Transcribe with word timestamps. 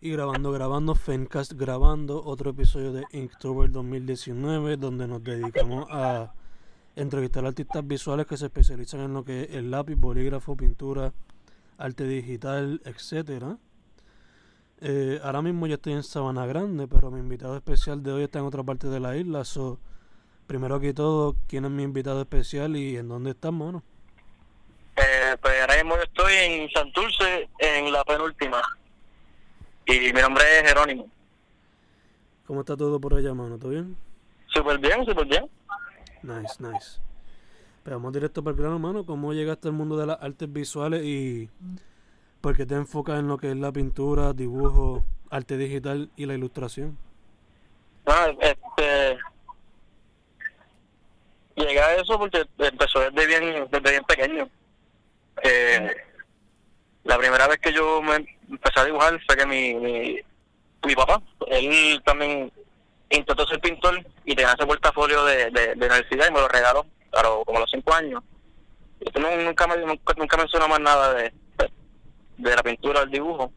Y 0.00 0.12
grabando, 0.12 0.52
grabando, 0.52 0.94
Fencast 0.94 1.54
grabando 1.54 2.24
otro 2.24 2.50
episodio 2.50 2.92
de 2.92 3.04
Inktober 3.10 3.68
2019 3.72 4.76
donde 4.76 5.08
nos 5.08 5.24
dedicamos 5.24 5.88
a 5.90 6.32
entrevistar 6.94 7.44
artistas 7.44 7.84
visuales 7.84 8.26
que 8.26 8.36
se 8.36 8.46
especializan 8.46 9.00
en 9.00 9.14
lo 9.14 9.24
que 9.24 9.42
es 9.42 9.50
el 9.56 9.72
lápiz, 9.72 9.96
bolígrafo, 9.96 10.56
pintura, 10.56 11.12
arte 11.78 12.04
digital, 12.04 12.80
etcétera. 12.84 13.58
Eh, 14.80 15.18
ahora 15.24 15.42
mismo 15.42 15.66
yo 15.66 15.74
estoy 15.74 15.94
en 15.94 16.04
Sabana 16.04 16.46
Grande, 16.46 16.86
pero 16.86 17.10
mi 17.10 17.18
invitado 17.18 17.56
especial 17.56 18.00
de 18.00 18.12
hoy 18.12 18.22
está 18.22 18.38
en 18.38 18.44
otra 18.44 18.62
parte 18.62 18.86
de 18.86 19.00
la 19.00 19.16
isla. 19.16 19.44
So, 19.44 19.80
primero 20.46 20.78
que 20.78 20.94
todo, 20.94 21.34
¿quién 21.48 21.64
es 21.64 21.72
mi 21.72 21.82
invitado 21.82 22.20
especial 22.20 22.76
y 22.76 22.96
en 22.96 23.08
dónde 23.08 23.32
estamos? 23.32 23.72
No? 23.72 23.82
Eh, 24.94 25.36
pues 25.42 25.60
ahora 25.60 25.74
mismo 25.74 25.96
yo 25.96 26.02
estoy 26.02 26.34
en 26.34 26.70
Santurce, 26.70 27.48
en 27.58 27.92
la 27.92 28.04
penúltima. 28.04 28.62
Y 29.88 30.12
mi 30.12 30.20
nombre 30.20 30.44
es 30.58 30.68
Jerónimo. 30.68 31.10
¿Cómo 32.46 32.60
está 32.60 32.76
todo 32.76 33.00
por 33.00 33.14
allá, 33.14 33.32
mano? 33.32 33.58
¿Todo 33.58 33.70
bien? 33.70 33.96
Súper 34.48 34.78
bien, 34.78 35.02
súper 35.06 35.24
bien. 35.26 35.48
Nice, 36.22 36.62
nice. 36.62 37.00
Pero 37.82 37.96
vamos 37.96 38.12
directo 38.12 38.44
para 38.44 38.54
el 38.54 38.60
grano, 38.60 38.78
mano. 38.78 39.06
¿Cómo 39.06 39.32
llegaste 39.32 39.68
al 39.68 39.74
mundo 39.74 39.96
de 39.96 40.04
las 40.04 40.22
artes 40.22 40.52
visuales 40.52 41.02
y 41.04 41.48
por 42.42 42.54
qué 42.54 42.66
te 42.66 42.74
enfocas 42.74 43.18
en 43.18 43.28
lo 43.28 43.38
que 43.38 43.50
es 43.50 43.56
la 43.56 43.72
pintura, 43.72 44.34
dibujo, 44.34 45.06
arte 45.30 45.56
digital 45.56 46.10
y 46.16 46.26
la 46.26 46.34
ilustración? 46.34 46.98
Ah, 48.04 48.28
este... 48.40 49.16
Llegué 51.56 51.80
a 51.80 51.94
eso 51.96 52.18
porque 52.18 52.46
empezó 52.58 53.00
desde 53.10 53.26
bien, 53.26 53.68
desde 53.70 53.90
bien 53.90 54.04
pequeño. 54.04 54.50
Eh, 55.42 55.96
la 57.08 57.16
primera 57.16 57.48
vez 57.48 57.58
que 57.58 57.72
yo 57.72 58.02
me 58.02 58.16
empecé 58.50 58.80
a 58.80 58.84
dibujar 58.84 59.18
fue 59.26 59.34
que 59.34 59.46
mi, 59.46 59.74
mi, 59.74 60.94
papá, 60.94 61.22
él 61.46 62.00
también 62.04 62.52
intentó 63.08 63.46
ser 63.46 63.60
pintor 63.60 64.04
y 64.26 64.34
tenía 64.34 64.52
ese 64.52 64.66
portafolio 64.66 65.24
de, 65.24 65.50
de, 65.50 65.72
universidad 65.74 66.28
y 66.28 66.32
me 66.32 66.40
lo 66.40 66.48
regaló, 66.48 66.84
claro, 67.10 67.44
como 67.46 67.56
a 67.56 67.60
los 67.62 67.70
cinco 67.70 67.94
años. 67.94 68.22
Y 69.00 69.18
nunca, 69.18 69.66
me, 69.66 69.78
nunca, 69.78 70.36
mencionó 70.36 70.68
más 70.68 70.80
nada 70.80 71.14
de, 71.14 71.32
de, 72.36 72.54
la 72.54 72.62
pintura 72.62 73.00
el 73.00 73.10
dibujo, 73.10 73.50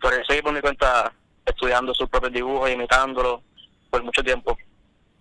pero 0.00 0.16
seguí 0.26 0.42
por 0.42 0.52
mi 0.52 0.60
cuenta 0.60 1.12
estudiando 1.44 1.94
sus 1.94 2.08
propios 2.08 2.32
dibujos, 2.32 2.68
imitándolos 2.70 3.40
por 3.88 4.02
mucho 4.02 4.24
tiempo. 4.24 4.58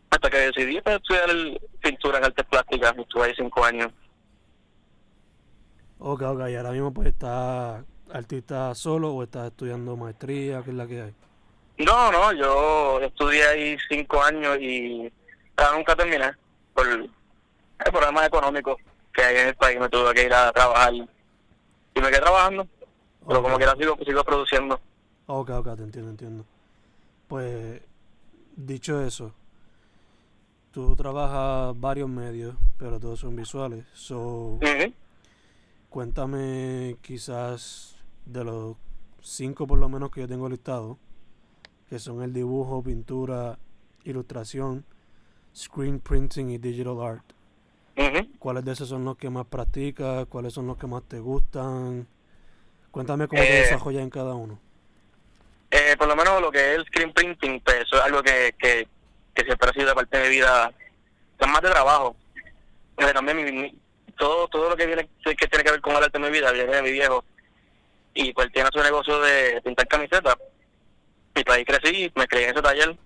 Hasta 0.10 0.28
que 0.32 0.38
decidí 0.38 0.82
pues, 0.82 0.96
estudiar 0.96 1.30
pintura 1.82 2.18
en 2.18 2.26
artes 2.26 2.46
plásticas, 2.46 2.98
estuve 2.98 3.26
ahí 3.26 3.34
cinco 3.36 3.64
años. 3.64 3.92
Ok, 6.08 6.22
ok, 6.22 6.50
y 6.50 6.56
ahora 6.56 6.70
mismo 6.70 6.94
pues 6.94 7.08
está 7.08 7.84
artista 8.12 8.76
solo 8.76 9.12
o 9.12 9.24
estás 9.24 9.48
estudiando 9.48 9.98
maestría? 9.98 10.62
¿Qué 10.62 10.70
es 10.70 10.76
la 10.76 10.86
que 10.86 11.02
hay? 11.02 11.16
No, 11.80 12.12
no, 12.12 12.32
yo 12.32 13.00
estudié 13.00 13.44
ahí 13.48 13.78
cinco 13.90 14.22
años 14.22 14.56
y 14.62 15.12
nunca 15.76 15.96
terminé 15.96 16.32
por 16.76 16.88
el 16.88 17.10
problema 17.92 18.24
económico 18.24 18.78
que 19.12 19.24
hay 19.24 19.38
en 19.38 19.48
el 19.48 19.56
país. 19.56 19.80
Me 19.80 19.90
tuve 19.90 20.14
que 20.14 20.26
ir 20.26 20.34
a 20.36 20.52
trabajar 20.52 20.94
y 20.94 21.02
me 21.96 22.10
quedé 22.10 22.20
trabajando, 22.20 22.68
pero 23.28 23.42
como 23.42 23.58
quiera 23.58 23.76
sigo, 23.76 23.98
sigo 24.06 24.24
produciendo. 24.24 24.80
Ok, 25.26 25.50
ok, 25.50 25.76
te 25.76 25.84
entiendo, 25.84 26.12
entiendo. 26.12 26.46
Pues, 27.28 27.82
dicho 28.56 29.02
eso, 29.02 29.34
tú 30.72 30.96
trabajas 30.96 31.74
varios 31.80 32.10
medios, 32.10 32.54
pero 32.78 33.00
todos 33.00 33.22
son 33.22 33.36
visuales. 33.36 33.86
So, 33.96 34.60
Cuéntame 35.96 36.98
quizás 37.02 37.96
de 38.26 38.44
los 38.44 38.76
cinco 39.22 39.66
por 39.66 39.80
lo 39.80 39.88
menos 39.88 40.12
que 40.12 40.20
yo 40.20 40.28
tengo 40.28 40.50
listado, 40.50 41.00
que 41.90 42.00
son 42.00 42.22
el 42.22 42.34
dibujo, 42.34 42.84
pintura, 42.84 43.58
ilustración, 44.04 44.84
screen 45.56 46.02
printing 46.02 46.50
y 46.50 46.58
digital 46.58 47.02
art. 47.02 47.24
¿Cuáles 48.40 48.66
de 48.66 48.74
esos 48.74 48.90
son 48.90 49.06
los 49.06 49.16
que 49.16 49.30
más 49.30 49.46
practicas? 49.46 50.26
¿Cuáles 50.26 50.52
son 50.52 50.68
los 50.68 50.76
que 50.76 50.86
más 50.86 51.02
te 51.04 51.20
gustan? 51.20 52.06
Cuéntame 52.92 53.30
cómo 53.30 53.42
te 53.42 53.58
eh, 53.58 53.62
desarrollas 53.62 54.04
en 54.04 54.10
cada 54.10 54.36
uno. 54.36 54.60
Eh, 55.72 55.96
por 55.98 56.10
lo 56.10 56.16
menos 56.18 56.42
lo 56.42 56.52
que 56.52 56.74
es 56.74 56.80
el 56.80 56.86
screen 56.88 57.14
printing, 57.14 57.62
pues 57.62 57.78
eso 57.86 57.96
es 57.96 58.02
algo 58.02 58.22
que, 58.22 58.54
que, 58.60 58.86
siempre 59.46 59.70
ha 59.70 59.74
sido 59.74 59.96
parte 59.96 60.18
de 60.18 60.24
mi 60.26 60.30
vida, 60.36 60.74
es 61.40 61.48
más 61.48 61.62
de 61.62 61.70
trabajo. 61.70 62.18
también 62.98 63.80
todo 64.18 64.48
todo 64.48 64.70
lo 64.70 64.76
que 64.76 64.86
viene 64.86 65.10
que 65.24 65.48
tiene 65.48 65.64
que 65.64 65.72
ver 65.72 65.82
con 65.82 65.96
el 65.96 66.04
arte 66.04 66.18
de 66.18 66.26
mi 66.26 66.32
vida 66.32 66.52
viene 66.52 66.76
de 66.76 66.82
mi 66.82 66.92
viejo 66.92 67.24
y 68.16 68.34
pues 68.34 68.52
tiene 68.52 68.70
su 68.74 68.82
negocio 68.82 69.20
de 69.20 69.62
pintar 69.62 69.88
camisetas. 69.88 70.36
Y 71.36 71.44
pues 71.44 71.58
ahí 71.58 71.66
crecí, 71.66 72.12
me 72.16 72.28
creí 72.28 72.46
en 72.46 72.52
ese 72.52 72.62
taller 72.62 72.98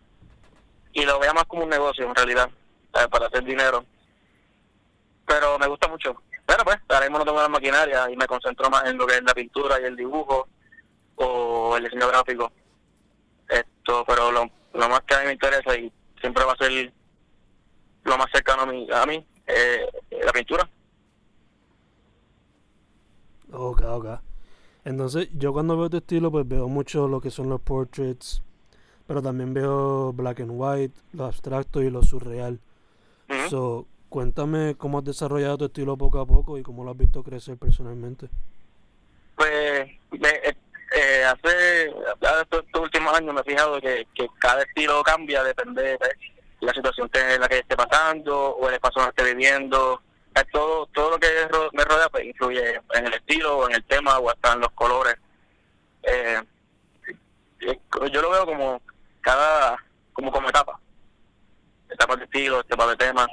y 0.93 1.03
lo 1.03 1.19
veía 1.19 1.33
más 1.33 1.45
como 1.45 1.63
un 1.63 1.69
negocio 1.69 2.05
en 2.05 2.15
realidad, 2.15 2.49
para 2.91 3.25
hacer 3.25 3.43
dinero. 3.43 3.83
Pero 5.27 5.57
me 5.57 5.67
gusta 5.67 5.87
mucho. 5.87 6.21
Pero 6.45 6.63
pues, 6.63 6.77
ahora 6.87 7.05
mismo 7.05 7.19
no 7.19 7.25
tengo 7.25 7.41
la 7.41 7.49
maquinaria 7.49 8.09
y 8.09 8.15
me 8.15 8.27
concentro 8.27 8.69
más 8.69 8.85
en 8.85 8.97
lo 8.97 9.05
que 9.05 9.15
es 9.15 9.23
la 9.23 9.33
pintura 9.33 9.79
y 9.79 9.85
el 9.85 9.95
dibujo 9.95 10.47
o 11.15 11.75
el 11.75 11.83
diseño 11.83 12.07
gráfico. 12.07 12.51
Esto, 13.47 14.05
pero 14.07 14.31
lo, 14.31 14.49
lo 14.73 14.89
más 14.89 15.01
que 15.01 15.15
a 15.15 15.19
mí 15.19 15.25
me 15.25 15.33
interesa 15.33 15.75
y 15.75 15.91
siempre 16.21 16.43
va 16.43 16.53
a 16.53 16.57
ser 16.57 16.93
lo 18.03 18.17
más 18.17 18.27
cercano 18.31 18.63
a 18.63 18.65
mí, 18.67 18.87
a 18.91 19.05
mí 19.07 19.25
eh, 19.47 19.87
la 20.23 20.31
pintura. 20.31 20.69
Ok, 23.51 23.81
ok. 23.81 24.07
Entonces, 24.85 25.29
yo 25.33 25.53
cuando 25.53 25.77
veo 25.77 25.89
tu 25.89 25.97
estilo, 25.97 26.31
pues 26.31 26.47
veo 26.47 26.67
mucho 26.67 27.07
lo 27.07 27.19
que 27.21 27.31
son 27.31 27.49
los 27.49 27.61
portraits, 27.61 28.41
pero 29.07 29.21
también 29.21 29.53
veo 29.53 30.13
black 30.13 30.39
and 30.41 30.51
white, 30.53 30.99
lo 31.13 31.25
abstracto 31.25 31.81
y 31.81 31.89
lo 31.89 32.03
surreal. 32.03 32.59
So, 33.49 33.85
cuéntame 34.09 34.75
cómo 34.75 34.97
has 34.97 35.03
desarrollado 35.03 35.59
tu 35.59 35.65
estilo 35.65 35.95
poco 35.97 36.19
a 36.19 36.25
poco 36.25 36.57
y 36.57 36.63
cómo 36.63 36.83
lo 36.83 36.91
has 36.91 36.97
visto 36.97 37.21
crecer 37.21 37.57
personalmente. 37.57 38.27
Pues, 39.35 39.51
eh, 39.51 40.55
eh, 40.95 41.23
hace, 41.23 41.93
estos, 42.41 42.65
últimos 42.81 43.13
años 43.13 43.33
me 43.35 43.41
he 43.41 43.43
fijado 43.43 43.79
que, 43.79 44.07
que 44.15 44.27
cada 44.39 44.63
estilo 44.63 45.03
cambia, 45.03 45.43
depende 45.43 45.83
de 45.83 45.99
la 46.61 46.73
situación 46.73 47.09
en 47.13 47.41
la 47.41 47.47
que 47.47 47.59
esté 47.59 47.75
pasando 47.75 48.55
o 48.55 48.67
el 48.67 48.75
espacio 48.75 49.01
en 49.01 49.07
el 49.07 49.13
que 49.13 49.21
esté 49.21 49.35
viviendo 49.35 50.01
todo 50.51 50.87
todo 50.87 51.11
lo 51.11 51.19
que 51.19 51.27
me 51.73 51.83
rodea 51.83 52.09
pues 52.09 52.25
influye 52.25 52.81
en 52.93 53.05
el 53.05 53.13
estilo, 53.13 53.67
en 53.67 53.75
el 53.75 53.83
tema 53.85 54.17
o 54.19 54.29
hasta 54.29 54.53
en 54.53 54.61
los 54.61 54.71
colores. 54.71 55.15
Eh, 56.03 56.41
yo 58.11 58.21
lo 58.21 58.31
veo 58.31 58.45
como 58.45 58.81
cada 59.21 59.77
como 60.13 60.31
como 60.31 60.49
etapa, 60.49 60.79
etapa 61.89 62.15
de 62.15 62.23
estilo, 62.25 62.61
etapa 62.61 62.87
de 62.87 62.95
tema. 62.95 63.27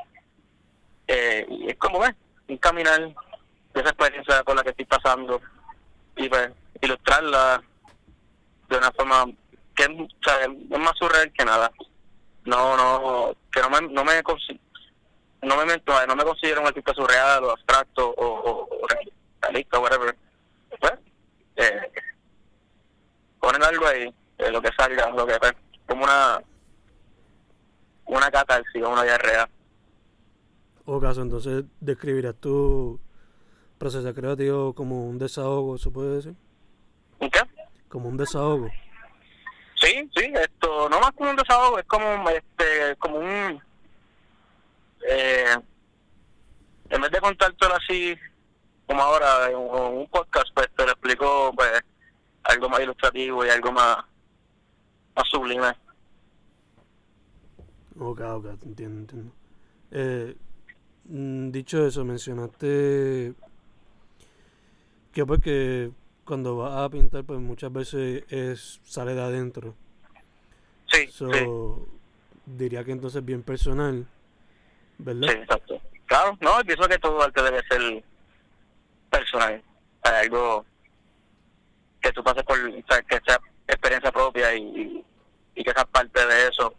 Eh, 1.08 1.46
y 1.48 1.70
es 1.70 1.76
como 1.78 2.00
ves, 2.00 2.14
un 2.48 2.56
caminar 2.58 3.00
esa 3.74 3.90
experiencia 3.90 4.42
por 4.42 4.56
la 4.56 4.62
que 4.62 4.70
estoy 4.70 4.86
pasando 4.86 5.40
y 6.16 6.28
pues 6.28 6.50
ilustrarla 6.80 7.62
de 8.68 8.78
una 8.78 8.90
forma 8.92 9.26
que 9.74 9.84
es 9.84 10.78
más 10.78 10.96
surreal 10.98 11.32
que 11.32 11.44
nada. 11.44 11.70
No, 12.44 12.76
no, 12.76 13.36
que 13.52 13.60
no 13.60 13.70
me, 13.70 13.80
no 13.92 14.04
me 14.04 14.22
no 15.46 15.64
me, 15.64 16.06
no 16.06 16.16
me 16.16 16.24
considero 16.24 16.60
un 16.60 16.66
artista 16.66 16.92
surreal 16.92 17.44
o 17.44 17.50
abstracto 17.52 18.10
o, 18.10 18.68
o, 18.68 18.86
realista 19.40 19.78
o 19.78 19.82
whatever. 19.82 20.16
Pues, 20.80 20.92
eh, 21.56 21.92
ponen 23.40 23.62
algo 23.62 23.86
ahí, 23.86 24.12
eh, 24.38 24.50
lo 24.50 24.60
que 24.60 24.70
salga, 24.76 25.08
lo 25.10 25.24
que 25.26 25.38
pues, 25.38 25.52
como 25.86 26.04
una 26.04 26.42
una 28.06 28.30
catarsis 28.30 28.82
o 28.82 28.90
una 28.90 29.04
diarrea. 29.04 29.48
O 30.84 31.00
caso, 31.00 31.22
entonces 31.22 31.64
describirás 31.80 32.34
tu 32.36 33.00
proceso 33.78 34.12
creativo 34.14 34.74
como 34.74 35.06
un 35.06 35.18
desahogo, 35.18 35.78
¿se 35.78 35.90
puede 35.90 36.16
decir? 36.16 36.34
¿Un 37.18 37.30
qué? 37.30 37.40
Como 37.88 38.08
un 38.08 38.16
desahogo. 38.16 38.68
Sí, 39.80 40.08
sí, 40.16 40.32
esto 40.34 40.88
no 40.88 41.00
más 41.00 41.12
como 41.12 41.30
un 41.30 41.36
desahogo, 41.36 41.78
es 41.78 41.86
como 41.86 42.28
este 42.30 42.96
como 42.98 43.18
un 43.18 43.60
eh, 45.08 45.56
en 46.90 47.00
vez 47.00 47.10
de 47.10 47.20
contártelo 47.20 47.74
así 47.74 48.16
como 48.86 49.02
ahora 49.02 49.50
en 49.50 49.56
un 49.56 50.06
podcast, 50.08 50.48
pues 50.54 50.68
te 50.76 50.84
lo 50.84 50.92
explico 50.92 51.52
pues 51.56 51.82
algo 52.44 52.68
más 52.68 52.80
ilustrativo 52.80 53.44
y 53.44 53.48
algo 53.48 53.72
más, 53.72 53.98
más 55.14 55.28
sublime. 55.28 55.72
Ok, 57.98 58.20
ok, 58.20 58.46
entiendo, 58.64 59.00
entiendo. 59.00 59.32
Eh, 59.90 60.36
mm, 61.06 61.50
dicho 61.50 61.86
eso, 61.86 62.04
mencionaste 62.04 63.34
que 65.12 65.26
pues 65.26 65.40
que 65.40 65.90
cuando 66.24 66.56
vas 66.56 66.76
a 66.76 66.90
pintar 66.90 67.24
pues 67.24 67.40
muchas 67.40 67.72
veces 67.72 68.24
es 68.28 68.80
sale 68.84 69.14
de 69.14 69.22
adentro. 69.22 69.74
Sí, 70.92 71.06
So, 71.08 71.32
sí, 71.32 71.44
diría 72.44 72.84
que 72.84 72.92
entonces 72.92 73.24
bien 73.24 73.42
personal, 73.42 74.06
sí, 75.04 75.30
exacto. 75.30 75.80
Claro, 76.06 76.36
no, 76.40 76.58
pienso 76.64 76.88
que 76.88 76.98
todo 76.98 77.22
arte 77.22 77.42
debe 77.42 77.62
ser 77.68 78.04
personal. 79.10 79.62
Algo 80.02 80.64
que 82.00 82.12
tú 82.12 82.22
pases 82.22 82.44
por, 82.44 82.58
o 82.58 82.72
sea, 82.88 83.02
que 83.02 83.20
sea 83.26 83.40
experiencia 83.66 84.12
propia 84.12 84.54
y, 84.54 85.04
y, 85.54 85.64
que 85.64 85.72
seas 85.72 85.86
parte 85.86 86.24
de 86.26 86.48
eso. 86.48 86.72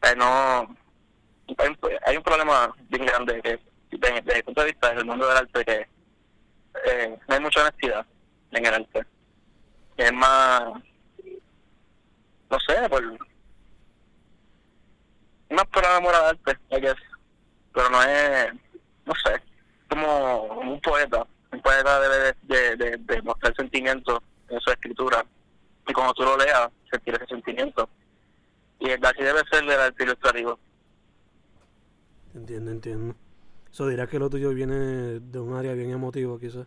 Sea, 0.00 0.14
no, 0.14 0.76
hay, 1.58 1.68
un- 1.68 1.78
hay 2.06 2.16
un 2.16 2.22
problema 2.22 2.72
bien 2.88 3.04
grande 3.06 3.42
que, 3.42 3.58
desde, 3.90 4.34
mi 4.36 4.42
punto 4.42 4.60
de 4.60 4.66
vista, 4.68 4.92
en 4.92 4.98
el 4.98 5.04
mundo 5.04 5.26
del 5.26 5.38
arte, 5.38 5.64
que 5.64 5.88
eh, 6.86 7.18
no 7.26 7.34
hay 7.34 7.40
mucha 7.40 7.60
honestidad 7.62 8.06
en 8.52 8.66
el 8.66 8.74
arte. 8.74 9.04
Es 9.96 10.12
más, 10.12 10.62
no 12.50 12.60
sé, 12.60 12.88
por, 12.88 13.02
más 15.50 15.64
por 15.72 15.84
amor 15.84 16.14
al 16.14 16.24
arte, 16.26 16.56
I 16.70 16.80
guess. 16.80 16.96
Pero 17.78 17.90
no 17.90 18.02
es, 18.02 18.52
no 19.06 19.12
sé, 19.24 19.40
como 19.88 20.42
un 20.58 20.80
poeta. 20.80 21.24
Un 21.52 21.62
poeta 21.62 22.00
debe 22.00 22.16
de, 22.18 22.34
de, 22.42 22.76
de- 22.76 22.96
de 22.96 23.22
mostrar 23.22 23.54
sentimientos 23.54 24.18
en 24.48 24.58
su 24.60 24.70
escritura 24.70 25.24
y 25.86 25.92
cuando 25.92 26.12
tú 26.14 26.24
lo 26.24 26.36
leas, 26.36 26.68
sentir 26.90 27.14
ese 27.14 27.26
sentimiento. 27.26 27.88
Y 28.80 28.90
así 28.90 29.22
debe 29.22 29.42
ser 29.50 29.62
el 29.62 29.70
arte 29.70 30.02
ilustrativo. 30.02 30.58
Entiendo, 32.34 32.72
entiendo. 32.72 33.14
So, 33.70 33.86
diría 33.86 34.08
que 34.08 34.18
lo 34.18 34.28
tuyo 34.28 34.50
viene 34.50 35.20
de 35.20 35.38
un 35.38 35.54
área 35.54 35.72
bien 35.74 35.90
emotiva, 35.90 36.36
quizás. 36.40 36.66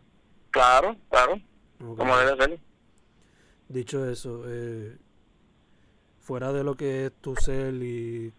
Claro, 0.52 0.96
claro, 1.10 1.34
Ok. 1.86 1.98
como 1.98 2.18
debe 2.18 2.38
ser. 2.42 2.60
Dicho 3.68 4.10
eso, 4.10 4.44
eh, 4.48 4.98
fuera 6.22 6.54
de 6.54 6.64
lo 6.64 6.76
que 6.76 7.08
es 7.08 7.12
tu 7.20 7.36
ser 7.36 7.74
y 7.76 8.34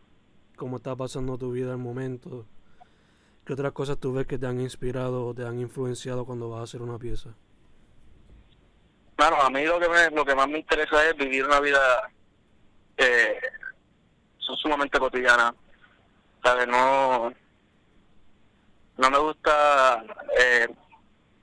cómo 0.57 0.77
está 0.79 0.97
pasando 0.97 1.37
tu 1.37 1.53
vida 1.53 1.73
al 1.73 1.79
momento, 1.79 2.47
¿qué 3.45 3.53
otras 3.55 3.73
cosas 3.73 3.99
tú 3.99 4.13
ves 4.13 4.27
que 4.27 4.39
te 4.39 4.47
han 4.47 4.61
inspirado 4.61 5.27
o 5.27 5.35
te 5.35 5.45
han 5.47 5.59
influenciado 5.61 6.25
cuando 6.25 6.49
vas 6.51 6.61
a 6.61 6.65
hacer 6.65 6.83
una 6.83 6.99
pieza? 6.99 7.31
Bueno, 9.17 9.37
a 9.41 9.51
mí 9.51 9.65
lo 9.65 9.79
que, 9.79 9.89
me, 9.89 10.11
lo 10.11 10.25
que 10.25 10.35
más 10.35 10.49
me 10.49 10.59
interesa 10.59 11.09
es 11.09 11.17
vivir 11.17 11.45
una 11.45 11.61
vida 11.61 11.81
eh, 12.97 13.41
su- 14.39 14.57
sumamente 14.57 14.99
cotidiana. 14.99 15.55
¿Sabes? 16.43 16.67
No, 16.67 17.33
no 18.99 19.11
me 19.11 19.19
gusta 19.19 20.03
eh, 20.37 20.67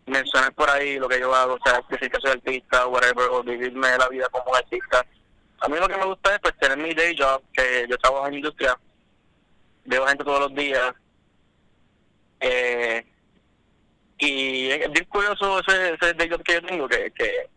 mencionar 0.08 0.54
por 0.54 0.70
ahí 0.70 1.00
lo 1.00 1.08
que 1.08 1.20
yo 1.22 1.34
hago, 1.34 1.54
o 1.54 1.60
sea, 1.64 1.82
decir 1.90 2.12
que 2.12 2.20
soy 2.20 2.32
artista 2.32 2.86
o 2.86 2.90
whatever, 2.90 3.30
o 3.32 3.42
vivirme 3.44 3.98
la 3.98 4.10
vida 4.10 4.28
como 4.30 4.52
un 4.52 4.58
artista. 4.58 5.06
A 5.62 5.70
mí 5.70 5.78
lo 5.78 5.88
que 5.88 5.98
me 5.98 6.06
gusta 6.06 6.34
es 6.36 6.42
pues 6.42 6.58
tener 6.58 6.78
mi 6.78 6.94
day 6.94 7.16
job, 7.18 7.42
que 7.54 7.86
yo 7.90 7.98
trabajo 7.98 8.28
en 8.28 8.34
industria, 8.36 8.78
veo 9.86 10.06
gente 10.08 10.24
todos 10.26 10.42
los 10.42 10.56
días. 10.56 10.94
Eh, 12.42 13.06
y 14.18 14.70
es 14.72 14.92
bien 14.92 15.06
curioso 15.06 15.60
ese, 15.60 15.94
ese 15.94 16.16
que 16.16 16.28
yo 16.30 16.38
tengo, 16.62 16.88
que, 16.88 17.12
que 17.12 17.50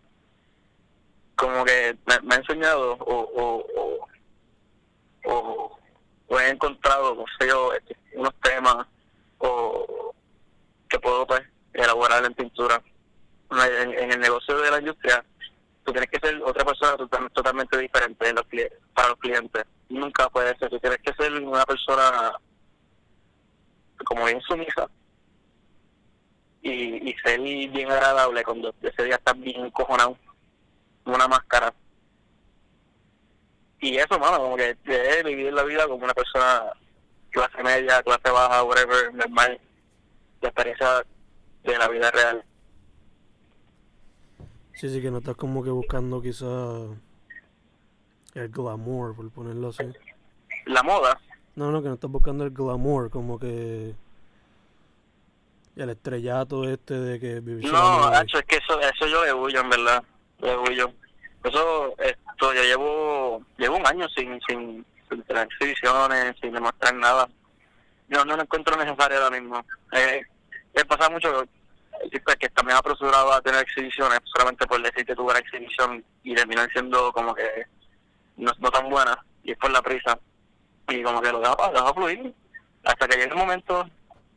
como 1.37 1.65
que 1.65 1.97
me, 2.07 2.21
me 2.21 2.35
ha 2.35 2.39
enseñado 2.39 2.93
o, 2.95 3.15
o, 3.21 3.67
o, 3.77 4.09
o, 5.25 5.79
o 6.29 6.41
he 6.41 6.49
encontrado, 6.51 7.15
no 7.15 7.25
sé 7.39 7.49
yo, 7.49 7.73
este, 7.75 7.97
unos 8.15 8.35
temas 8.43 8.87
o 9.39 10.15
que 10.89 10.99
puedo 11.01 11.27
pues 11.27 11.43
elaborar 11.75 12.25
en 12.25 12.35
pintura. 12.35 12.81
En, 13.51 13.93
en 13.99 14.13
el 14.13 14.21
negocio 14.21 14.57
de 14.59 14.71
la 14.71 14.79
industria, 14.79 15.23
tú 15.85 15.93
tienes 15.93 16.11
que 16.11 16.21
ser 16.27 16.41
otra 16.43 16.65
persona 16.65 16.97
total- 16.97 17.31
totalmente 17.33 17.77
diferente 17.79 18.29
en 18.29 18.37
los 18.37 18.47
cli- 18.47 18.71
para 18.95 19.09
los 19.09 19.19
clientes. 19.19 19.65
Nunca 19.89 20.29
puedes 20.31 20.57
ser, 20.59 20.71
tú 20.71 20.79
tienes 20.79 21.01
que 21.03 21.13
ser 21.15 21.33
una 21.43 21.65
persona 21.67 22.33
como 24.05 24.25
bien 24.25 24.41
sumisa 24.43 24.89
y, 26.63 27.11
y 27.11 27.15
ser 27.25 27.41
agradable 28.33 28.45
cuando 28.45 28.75
ese 28.83 29.05
día 29.05 29.17
estás 29.17 29.39
bien 29.39 29.67
encojonado 29.67 30.17
una 31.05 31.29
máscara. 31.29 31.75
Y 33.81 33.97
eso, 33.97 34.19
mano, 34.19 34.39
como 34.39 34.57
que 34.57 34.77
de 34.85 35.23
vivir 35.25 35.53
la 35.53 35.65
vida 35.65 35.87
como 35.89 36.05
una 36.05 36.15
persona 36.15 36.73
clase 37.31 37.63
media, 37.63 38.03
clase 38.03 38.31
baja, 38.31 38.63
whatever, 38.63 39.13
normal, 39.15 39.61
la 40.41 40.49
experiencia 40.49 41.05
de 41.65 41.79
la 41.79 41.89
vida 41.89 42.11
real. 42.11 42.45
Sí, 44.75 44.89
sí, 44.89 45.03
que 45.03 45.11
no 45.11 45.19
estás 45.19 45.37
como 45.37 45.65
que 45.65 45.71
buscando 45.71 46.23
quizás 46.23 46.91
el 48.35 48.49
glamour, 48.49 49.17
por 49.17 49.31
ponerlo 49.31 49.69
así. 49.69 49.85
La 50.67 50.83
moda, 50.83 51.21
No, 51.57 51.73
no, 51.73 51.83
que 51.83 51.89
no 51.89 51.95
estás 51.95 52.11
buscando 52.11 52.45
el 52.45 52.51
glamour, 52.51 53.11
como 53.11 53.39
que 53.39 53.95
el 55.77 55.91
estrellato 55.91 56.69
este 56.69 56.95
de 56.95 57.21
que 57.21 57.41
vivir 57.41 57.71
no, 57.73 58.05
hacho, 58.05 58.39
es 58.39 58.45
que 58.45 58.57
eso, 58.57 58.81
eso 58.81 59.07
yo 59.07 59.25
le 59.25 59.33
huyo, 59.33 59.61
en 59.61 59.71
verdad, 59.71 60.03
le 60.41 60.57
huyo. 60.57 60.93
Eso, 61.45 61.95
esto, 61.99 62.55
yo 62.55 62.63
llevo, 62.63 63.43
llevo 63.57 63.77
un 63.77 63.87
año 63.87 64.09
sin, 64.11 64.41
sin, 64.47 64.85
sin 65.09 65.23
tener 65.25 65.47
exhibiciones, 65.47 66.37
sin 66.41 66.53
demostrar 66.53 66.95
nada. 66.95 67.29
Yo 68.09 68.25
no 68.25 68.37
lo 68.37 68.43
encuentro 68.43 68.77
necesario 68.77 69.23
ahora 69.23 69.41
mismo. 69.41 69.65
Eh, 69.93 70.23
me 70.75 70.85
pasa 70.85 71.09
mucho 71.09 71.45
que 72.39 72.49
también 72.51 72.77
apresurado 72.77 73.33
a 73.33 73.41
tener 73.41 73.63
exhibiciones 73.63 74.21
solamente 74.25 74.67
por 74.67 74.83
decir 74.83 75.07
que 75.07 75.15
tuve 75.15 75.31
una 75.31 75.39
exhibición 75.39 76.05
y 76.23 76.35
terminan 76.35 76.69
siendo 76.71 77.13
como 77.13 77.35
que 77.35 77.67
no, 78.37 78.53
no 78.59 78.71
tan 78.71 78.89
buenas 78.89 79.17
y 79.45 79.53
es 79.53 79.59
por 79.59 79.71
la 79.71 79.83
prisa. 79.83 80.19
Y 80.89 81.03
como 81.03 81.21
que 81.23 81.33
lo 81.33 81.41
dejo, 81.41 81.57
lo 81.73 81.73
dejo 81.73 81.95
fluir 81.95 82.35
hasta 82.85 83.07
que 83.09 83.17
llegue 83.17 83.31
el 83.31 83.37
momento 83.37 83.89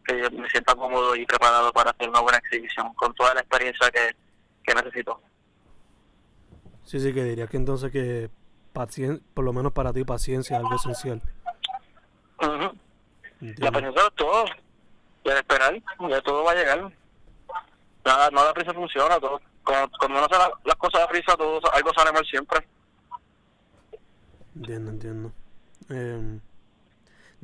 que 0.06 0.22
yo 0.22 0.30
me 0.31 0.50
sienta 0.50 0.75
cómodo 0.75 1.16
y 1.16 1.25
preparado 1.25 1.72
para 1.74 1.92
hacer 1.92 2.10
una 2.10 2.19
buena 2.22 2.38
exhibición 2.38 2.94
con 2.94 3.13
toda 3.16 3.34
la 3.34 3.42
experiencia 3.42 3.90
que, 3.92 4.16
que 4.63 4.75
necesito. 4.75 5.19
Sí, 6.84 7.00
sí, 7.00 7.13
que 7.13 7.24
diría 7.24 7.48
que 7.48 7.57
entonces 7.57 7.92
que 7.92 8.30
pacien- 8.74 9.22
por 9.34 9.44
lo 9.46 9.54
menos 9.54 9.74
para 9.74 9.92
ti 9.94 10.04
paciencia 10.04 10.57
es 10.57 10.63
algo 10.63 10.75
esencial. 10.75 11.22
Ujú. 12.42 12.50
La 12.50 12.69
¿entiendes? 13.50 13.72
paciencia 13.72 14.01
es 14.08 14.13
todo. 14.15 14.46
Y 15.24 15.29
el 15.29 15.38
esperar, 15.38 15.74
ya 16.10 16.22
todo 16.22 16.44
va 16.44 16.51
a 16.51 16.56
llegar. 16.56 16.91
Nada, 18.06 18.29
no 18.29 18.44
la 18.46 18.53
prisa 18.53 18.74
funciona. 18.74 19.20
todo 19.20 19.41
Cuando, 19.63 19.89
cuando 19.98 20.18
uno 20.20 20.27
hace 20.27 20.38
la- 20.38 20.53
las 20.63 20.75
cosas 20.75 21.01
a 21.01 21.08
prisa, 21.08 21.36
todo, 21.36 21.60
algo 21.74 21.91
sale 21.96 22.12
mal 22.12 22.24
siempre. 22.27 22.68
Entiendo, 24.56 24.91
entiendo. 24.91 25.32
Em, 25.89 26.39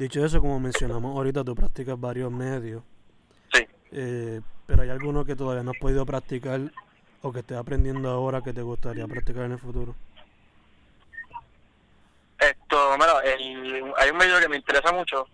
dicho 0.03 0.25
eso, 0.25 0.39
como 0.41 0.59
mencionamos 0.59 1.15
ahorita, 1.15 1.43
tú 1.43 1.55
practicas 1.55 1.99
varios 1.99 2.31
medios, 2.31 2.83
Sí. 3.53 3.65
eh, 3.91 4.41
pero 4.65 4.81
hay 4.83 4.89
alguno 4.89 5.23
que 5.25 5.35
todavía 5.35 5.63
no 5.63 5.71
has 5.71 5.77
podido 5.77 6.05
practicar 6.05 6.59
o 7.21 7.31
que 7.31 7.39
estés 7.39 7.57
aprendiendo 7.57 8.09
ahora 8.09 8.41
que 8.41 8.53
te 8.53 8.61
gustaría 8.61 9.07
practicar 9.07 9.43
en 9.45 9.51
el 9.53 9.59
futuro. 9.59 9.95
Esto, 12.39 12.97
mira, 12.97 13.19
el, 13.23 13.93
hay 13.97 14.09
un 14.09 14.17
medio 14.17 14.39
que 14.39 14.49
me 14.49 14.55
interesa 14.55 14.91
mucho, 14.91 15.27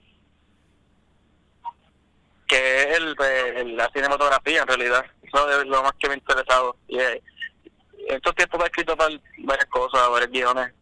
que 2.47 2.83
es 2.83 2.97
el, 2.97 3.15
el- 3.55 3.77
la 3.77 3.89
cinematografía 3.91 4.61
en 4.61 4.67
realidad. 4.67 5.05
Eso 5.21 5.49
es 5.61 5.65
lo 5.67 5.83
más 5.83 5.93
que 5.99 6.07
me 6.07 6.15
ha 6.15 6.17
interesado. 6.17 6.75
Y 6.87 6.99
eh, 6.99 7.21
en 8.07 8.15
estos 8.17 8.35
tiempos 8.35 8.61
he 8.61 8.65
escrito 8.65 8.97
par- 8.97 9.21
varias 9.39 9.65
cosas, 9.67 10.09
varios 10.09 10.31
guiones, 10.31 10.73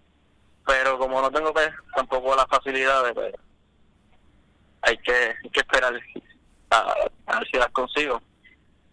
pero 0.66 0.98
como 0.98 1.22
no 1.22 1.30
tengo 1.32 1.54
pues, 1.54 1.70
tampoco 1.96 2.36
las 2.36 2.48
facilidades, 2.48 3.14
pues, 3.14 3.34
hay 4.86 4.98
que, 4.98 5.36
hay 5.44 5.50
que 5.52 5.60
esperar 5.60 5.94
a, 6.72 7.40
ver 7.40 7.48
si 7.52 7.58
las 7.58 7.70
consigo. 7.70 8.22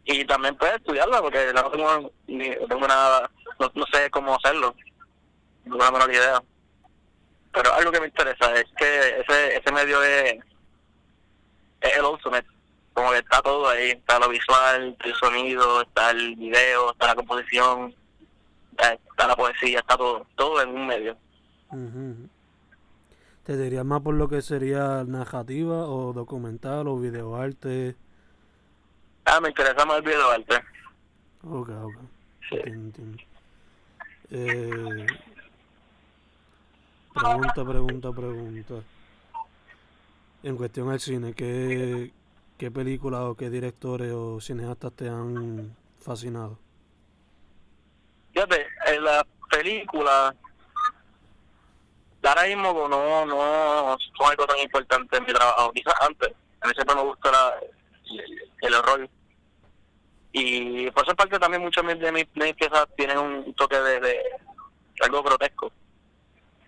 Y 0.05 0.25
también 0.25 0.57
pues 0.57 0.75
estudiarla, 0.75 1.23
porque 1.23 1.53
no 1.55 1.71
tengo, 1.71 2.13
ni, 2.27 2.51
tengo 2.69 2.89
nada, 2.89 3.31
no, 3.61 3.71
no 3.75 3.87
sé 3.87 4.11
cómo 4.11 4.35
hacerlo, 4.35 4.75
no 5.65 5.77
tengo 5.77 5.85
la 5.85 5.91
menor 5.93 6.13
idea 6.13 6.43
pero 7.53 7.73
algo 7.75 7.93
que 7.93 8.01
me 8.01 8.07
interesa 8.07 8.55
es 8.55 8.65
que 8.77 9.21
ese 9.21 9.57
ese 9.57 9.73
medio 9.73 10.03
es, 10.03 10.39
es 11.81 11.97
el 11.97 12.05
ultimate 12.05 12.47
como 12.95 13.11
que 13.11 13.19
está 13.19 13.43
todo 13.43 13.69
ahí 13.69 13.91
está 13.91 14.19
lo 14.19 14.29
visual 14.29 14.97
el 15.05 15.15
sonido 15.15 15.83
está 15.83 16.11
el 16.11 16.35
video 16.37 16.93
está 16.93 17.09
la 17.09 17.15
composición 17.15 17.95
está, 18.71 19.27
la 19.27 19.37
poesía 19.37 19.81
está 19.81 19.97
todo 19.97 20.27
todo 20.35 20.63
en 20.63 20.71
un 20.71 20.87
medio 20.87 21.17
ujú. 21.71 22.29
¿Te 23.45 23.57
dirías 23.57 23.85
más 23.85 24.01
por 24.03 24.15
lo 24.15 24.29
que 24.29 24.41
sería 24.41 25.05
narrativa 25.05 25.87
o 25.89 26.13
documental 26.13 26.87
o 26.87 26.99
videoarte? 26.99 27.97
ah 29.25 29.41
me 29.41 29.49
interesa 29.49 29.85
más 29.85 29.99
el 29.99 30.03
video 30.03 30.31
arte 30.31 30.55
Ok, 31.45 31.69
ok. 31.71 31.95
Sí. 32.49 32.57
Entiendo, 32.57 33.03
entiendo. 33.03 33.23
Eh, 34.31 35.07
pregunta, 37.15 37.65
pregunta, 37.65 38.13
pregunta. 38.13 38.75
En 40.45 40.57
cuestión 40.57 40.91
al 40.91 41.01
cine, 41.01 41.35
¿qué, 41.35 42.13
qué 42.59 42.71
películas 42.71 43.23
o 43.23 43.35
qué 43.35 43.51
directores 43.51 44.13
o 44.13 44.41
cineastas 44.41 44.93
te 44.93 45.09
han 45.09 45.77
fascinado? 46.01 46.59
Fíjate, 48.33 48.67
en 48.87 49.05
la 49.05 49.27
película, 49.51 50.35
ahora 52.29 52.45
mismo 52.47 52.88
no, 52.88 53.26
no 53.26 53.97
son 54.17 54.31
algo 54.31 54.47
tan 54.47 54.59
importante 54.59 55.17
en 55.17 55.25
mi 55.25 55.33
trabajo. 55.33 55.73
Quizás 55.73 55.95
antes, 56.00 56.33
a 56.61 56.67
mí 56.69 56.73
siempre 56.75 56.95
me 56.97 57.02
gusta 57.02 57.31
la, 57.33 57.55
el, 58.11 58.50
el 58.61 58.75
horror. 58.75 59.09
Y 60.33 60.91
por 60.93 61.05
esa 61.05 61.14
parte 61.14 61.38
también 61.38 61.62
muchas 61.62 61.85
de 61.87 61.95
mis, 61.95 62.33
de 62.33 62.45
mis 62.45 62.55
piezas 62.55 62.87
tienen 62.97 63.19
un 63.19 63.52
toque 63.55 63.76
de, 63.79 64.00
de 64.00 64.21
algo 65.02 65.23
grotesco. 65.23 65.71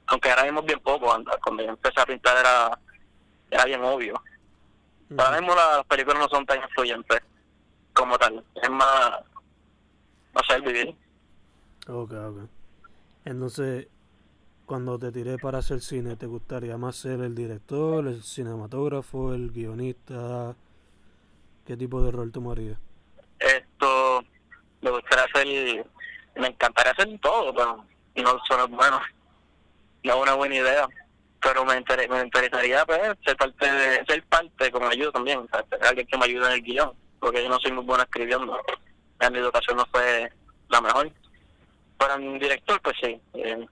Aunque 0.06 0.30
ahora 0.30 0.44
mismo 0.44 0.62
bien 0.62 0.80
poco, 0.80 1.12
anda, 1.12 1.38
cuando 1.42 1.62
yo 1.62 1.70
empecé 1.70 1.99
a 2.00 2.04
pintar 2.06 2.37
era, 2.37 2.78
era 3.50 3.64
bien 3.64 3.82
obvio. 3.82 4.23
Pero 5.08 5.23
ahora 5.23 5.40
mismo 5.40 5.54
la- 5.54 5.76
las 5.78 5.87
películas 5.87 6.18
no 6.18 6.28
son 6.28 6.44
tan 6.44 6.61
influyentes 6.62 7.23
como 7.94 8.18
tal. 8.18 8.44
Es 8.62 8.70
más, 8.70 9.20
no 10.34 10.40
sé, 10.46 10.56
el 10.56 10.62
vivir. 10.62 10.94
Ok, 11.88 12.12
ok. 12.12 12.38
Entonces, 13.25 13.87
cuando 14.66 14.99
te 14.99 15.12
tiré 15.12 15.38
para 15.38 15.59
hacer 15.59 15.80
cine, 15.80 16.16
¿te 16.16 16.26
gustaría 16.26 16.76
más 16.78 16.97
ser 16.97 17.21
el 17.21 17.35
director, 17.35 18.06
el 18.06 18.23
cinematógrafo, 18.23 19.35
el 19.35 19.50
guionista? 19.50 20.54
¿Qué 21.66 21.76
tipo 21.76 22.02
de 22.02 22.11
rol 22.11 22.33
tomarías? 22.33 22.78
esto 23.38 24.25
me 24.80 24.90
gustaría 24.90 25.25
hacer 25.25 25.87
me 26.37 26.47
encantaría 26.49 26.92
hacer 26.92 27.18
todo 27.21 27.54
pero 27.54 27.85
no 28.16 28.38
son 28.49 28.71
bueno 28.71 29.00
no 30.02 30.14
es 30.14 30.23
una 30.23 30.35
buena 30.35 30.54
idea 30.54 30.88
pero 31.42 31.64
me, 31.64 31.76
inter- 31.76 32.09
me 32.09 32.21
interesaría 32.23 32.87
pues, 32.87 33.00
ser 33.25 33.37
parte 33.37 33.71
de, 33.71 34.04
ser 34.06 34.23
parte 34.25 34.71
como 34.71 34.87
ayuda 34.88 35.12
también 35.12 35.40
o 35.40 35.49
alguien 35.87 36.06
que 36.06 36.16
me 36.18 36.25
ayude 36.25 36.47
en 36.47 36.52
el 36.52 36.62
guion 36.62 36.92
porque 37.21 37.42
yo 37.42 37.49
no 37.49 37.59
soy 37.61 37.73
muy 37.73 37.85
bueno 37.85 38.02
escribiendo 38.04 38.59
en 39.21 39.33
mi 39.33 39.38
educación 39.38 39.76
no 39.76 39.87
fue 39.87 40.33
la 40.68 40.80
mejor 40.80 41.11
pero 41.99 42.14
en 42.14 42.38
director 42.38 42.80
pues 42.83 42.97
sí 43.02 43.21
eh, 43.35 43.66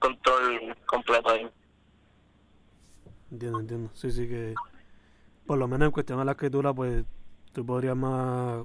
control 0.00 0.76
completo 0.86 1.30
ahí 1.30 1.48
Entiendo, 3.30 3.60
entiendo. 3.60 3.90
Sí, 3.94 4.10
sí 4.10 4.26
que... 4.28 4.54
Por 5.46 5.58
lo 5.58 5.68
menos 5.68 5.86
en 5.86 5.92
cuestión 5.92 6.18
a 6.20 6.24
la 6.24 6.32
escritura, 6.32 6.72
pues 6.72 7.04
tú 7.52 7.64
podrías 7.64 7.96
más 7.96 8.64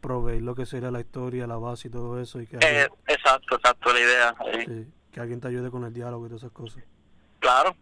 proveer 0.00 0.42
lo 0.42 0.54
que 0.54 0.66
sería 0.66 0.90
la 0.90 1.00
historia, 1.00 1.46
la 1.46 1.56
base 1.56 1.88
y 1.88 1.90
todo 1.90 2.20
eso 2.20 2.40
y 2.40 2.46
que 2.46 2.56
eh, 2.56 2.58
alguien, 2.58 2.88
exacto 3.06 3.54
exacto 3.56 3.92
la 3.92 4.00
idea 4.00 4.34
eh, 4.46 4.64
sí, 4.66 4.92
que 5.12 5.20
alguien 5.20 5.40
te 5.40 5.46
ayude 5.48 5.70
con 5.70 5.84
el 5.84 5.92
diálogo 5.92 6.26
y 6.26 6.28
todas 6.28 6.42
esas 6.42 6.52
cosas. 6.52 6.82
claro 7.38 7.76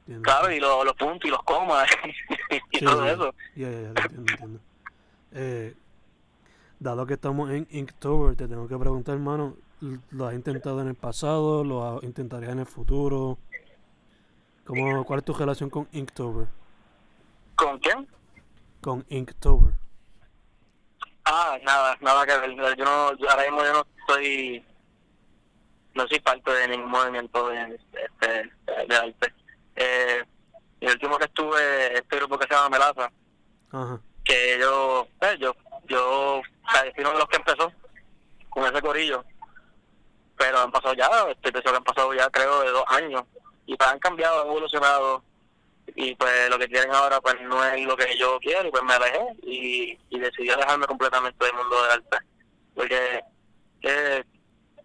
¿Entiendes? 0.00 0.22
claro 0.22 0.50
y 0.52 0.60
lo- 0.60 0.82
los 0.84 0.94
puntos 0.94 1.26
y 1.28 1.30
los 1.30 1.42
comas 1.42 1.86
y 2.72 2.78
Sí, 2.78 2.84
todo 2.86 3.02
sí. 3.04 3.10
eso 3.10 3.34
Ya, 3.56 3.70
ya, 3.70 3.80
ya, 3.82 3.88
entiendo, 3.88 4.30
entiendo. 4.30 4.60
Eh, 5.32 5.74
dado 6.80 7.04
que 7.06 7.14
estamos 7.14 7.50
en 7.50 7.66
Inktober, 7.70 8.34
te 8.36 8.48
tengo 8.48 8.66
que 8.68 8.78
preguntar, 8.78 9.14
hermano, 9.14 9.56
¿lo 10.10 10.26
has 10.26 10.34
intentado 10.34 10.80
en 10.80 10.88
el 10.88 10.94
pasado? 10.94 11.64
¿Lo 11.64 12.00
intentarías 12.02 12.52
en 12.52 12.60
el 12.60 12.66
futuro? 12.66 13.38
¿Cómo, 14.64 15.04
¿Cuál 15.04 15.20
es 15.20 15.24
tu 15.24 15.32
relación 15.32 15.70
con 15.70 15.88
Inktober? 15.92 16.46
¿con 17.54 17.78
quién? 17.78 18.06
Con 18.80 19.04
Inktober. 19.08 19.74
Ah, 21.24 21.58
nada, 21.62 21.96
nada 22.00 22.24
que 22.24 22.38
ver. 22.38 22.76
Yo 22.76 22.84
no, 22.84 23.16
yo 23.16 23.30
ahora 23.30 23.42
mismo 23.42 23.64
yo 23.64 23.72
no 23.72 23.86
estoy, 23.98 24.64
no 25.94 26.06
soy 26.06 26.20
parte 26.20 26.50
de 26.52 26.68
ningún 26.68 26.90
movimiento 26.90 27.48
de, 27.48 27.78
este, 27.92 28.50
de 28.88 28.96
arte. 28.96 29.34
Eh, 29.76 30.24
el 30.80 30.92
último 30.92 31.18
que 31.18 31.24
estuve, 31.24 31.98
este 31.98 32.16
grupo 32.16 32.38
que 32.38 32.46
se 32.46 32.54
llama 32.54 32.70
Melaza, 32.70 33.10
Ajá. 33.72 34.00
que 34.24 34.58
yo, 34.60 35.08
eh, 35.20 35.36
yo, 35.40 35.54
yo, 35.88 36.38
o 36.38 36.42
sea, 36.72 36.84
yo 36.86 36.92
fui 36.94 37.04
uno 37.04 37.12
de 37.12 37.18
los 37.18 37.28
que 37.28 37.36
empezó 37.36 37.72
con 38.48 38.64
ese 38.64 38.80
corillo. 38.80 39.24
Pero 40.38 40.60
han 40.60 40.70
pasado 40.70 40.94
ya, 40.94 41.08
este, 41.30 41.52
que 41.52 41.68
han 41.68 41.84
pasado 41.84 42.14
ya 42.14 42.30
creo 42.30 42.60
de 42.60 42.70
dos 42.70 42.84
años. 42.86 43.24
Y 43.66 43.76
pues 43.76 43.90
han 43.90 43.98
cambiado, 43.98 44.42
han 44.42 44.46
evolucionado. 44.48 45.22
Y 45.96 46.14
pues 46.14 46.50
lo 46.50 46.58
que 46.58 46.68
quieren 46.68 46.92
ahora 46.92 47.20
pues 47.20 47.40
no 47.42 47.64
es 47.64 47.84
lo 47.84 47.96
que 47.96 48.16
yo 48.16 48.38
quiero 48.40 48.68
y 48.68 48.70
pues 48.70 48.82
me 48.84 48.92
alejé 48.92 49.20
y, 49.42 49.98
y 50.10 50.18
decidí 50.18 50.50
alejarme 50.50 50.86
completamente 50.86 51.44
del 51.44 51.54
mundo 51.54 51.82
del 51.82 51.92
arte. 51.92 52.18
Porque 52.74 53.24
eh, 53.82 54.24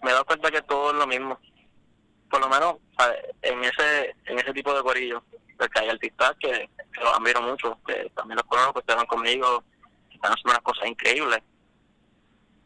me 0.01 0.09
he 0.09 0.13
dado 0.13 0.25
cuenta 0.25 0.49
que 0.49 0.61
todo 0.63 0.91
es 0.91 0.95
lo 0.97 1.05
mismo. 1.05 1.39
Por 2.29 2.39
lo 2.39 2.49
menos 2.49 2.75
en 3.41 3.63
ese 3.63 4.15
en 4.25 4.39
ese 4.39 4.53
tipo 4.53 4.73
de 4.73 4.81
corillo. 4.81 5.23
Porque 5.57 5.79
hay 5.79 5.89
artistas 5.89 6.33
que, 6.39 6.69
que 6.91 7.01
los 7.01 7.13
admiro 7.13 7.41
mucho, 7.41 7.77
que 7.85 8.09
también 8.15 8.37
los 8.37 8.47
conozco, 8.47 8.81
que 8.81 8.91
están 8.91 9.05
conmigo, 9.05 9.63
están 10.11 10.31
haciendo 10.31 10.51
unas 10.51 10.63
cosas 10.63 10.87
increíbles. 10.87 11.39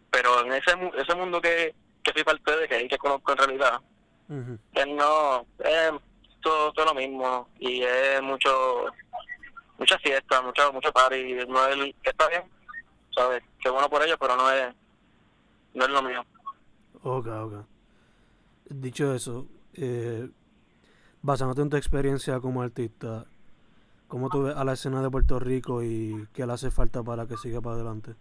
Pero 0.10 0.42
en 0.46 0.54
ese 0.54 0.72
ese 0.98 1.16
mundo 1.16 1.42
que, 1.42 1.76
que 2.08 2.14
soy 2.14 2.24
parte 2.24 2.56
de, 2.58 2.68
que, 2.68 2.88
que 2.88 2.98
conozco 2.98 3.32
en 3.34 3.38
realidad, 3.38 3.82
Ujú. 4.30 4.58
que 4.74 4.86
no, 4.86 5.46
es 5.60 5.92
todo, 6.42 6.72
todo 6.74 6.86
lo 6.86 6.94
mismo 6.94 7.50
y 7.60 7.82
es 7.84 8.22
mucho, 8.22 8.86
mucha 9.78 9.98
fiesta, 10.00 10.42
mucho, 10.42 10.72
mucho 10.72 10.92
party, 10.92 11.34
no 11.48 11.68
es 11.68 11.94
está 12.04 12.28
bien, 12.30 12.44
¿sabes? 13.14 13.44
Que 13.60 13.70
bueno 13.70 13.90
por 13.90 14.02
ellos, 14.04 14.18
pero 14.20 14.36
no 14.38 14.50
es, 14.52 14.74
no 15.74 15.84
es 15.86 15.90
lo 15.90 16.02
mío. 16.02 16.26
Ok, 17.04 17.28
ok. 17.28 17.54
Dicho 18.70 19.14
eso, 19.14 19.48
eh, 19.74 20.30
basándote 21.22 21.62
en 21.62 21.70
tu 21.70 21.78
experiencia 21.78 22.40
como 22.40 22.62
artista, 22.62 23.26
¿cómo 24.08 24.30
tú 24.30 24.44
ves 24.44 24.56
a 24.56 24.64
la 24.64 24.74
escena 24.74 25.02
de 25.02 25.10
Puerto 25.10 25.40
Rico 25.40 25.84
y 25.84 26.28
qué 26.34 26.46
le 26.46 26.54
hace 26.54 26.72
falta 26.72 27.04
para 27.04 27.28
que 27.28 27.38
siga 27.38 27.60
para 27.62 27.76
adelante? 27.76 28.16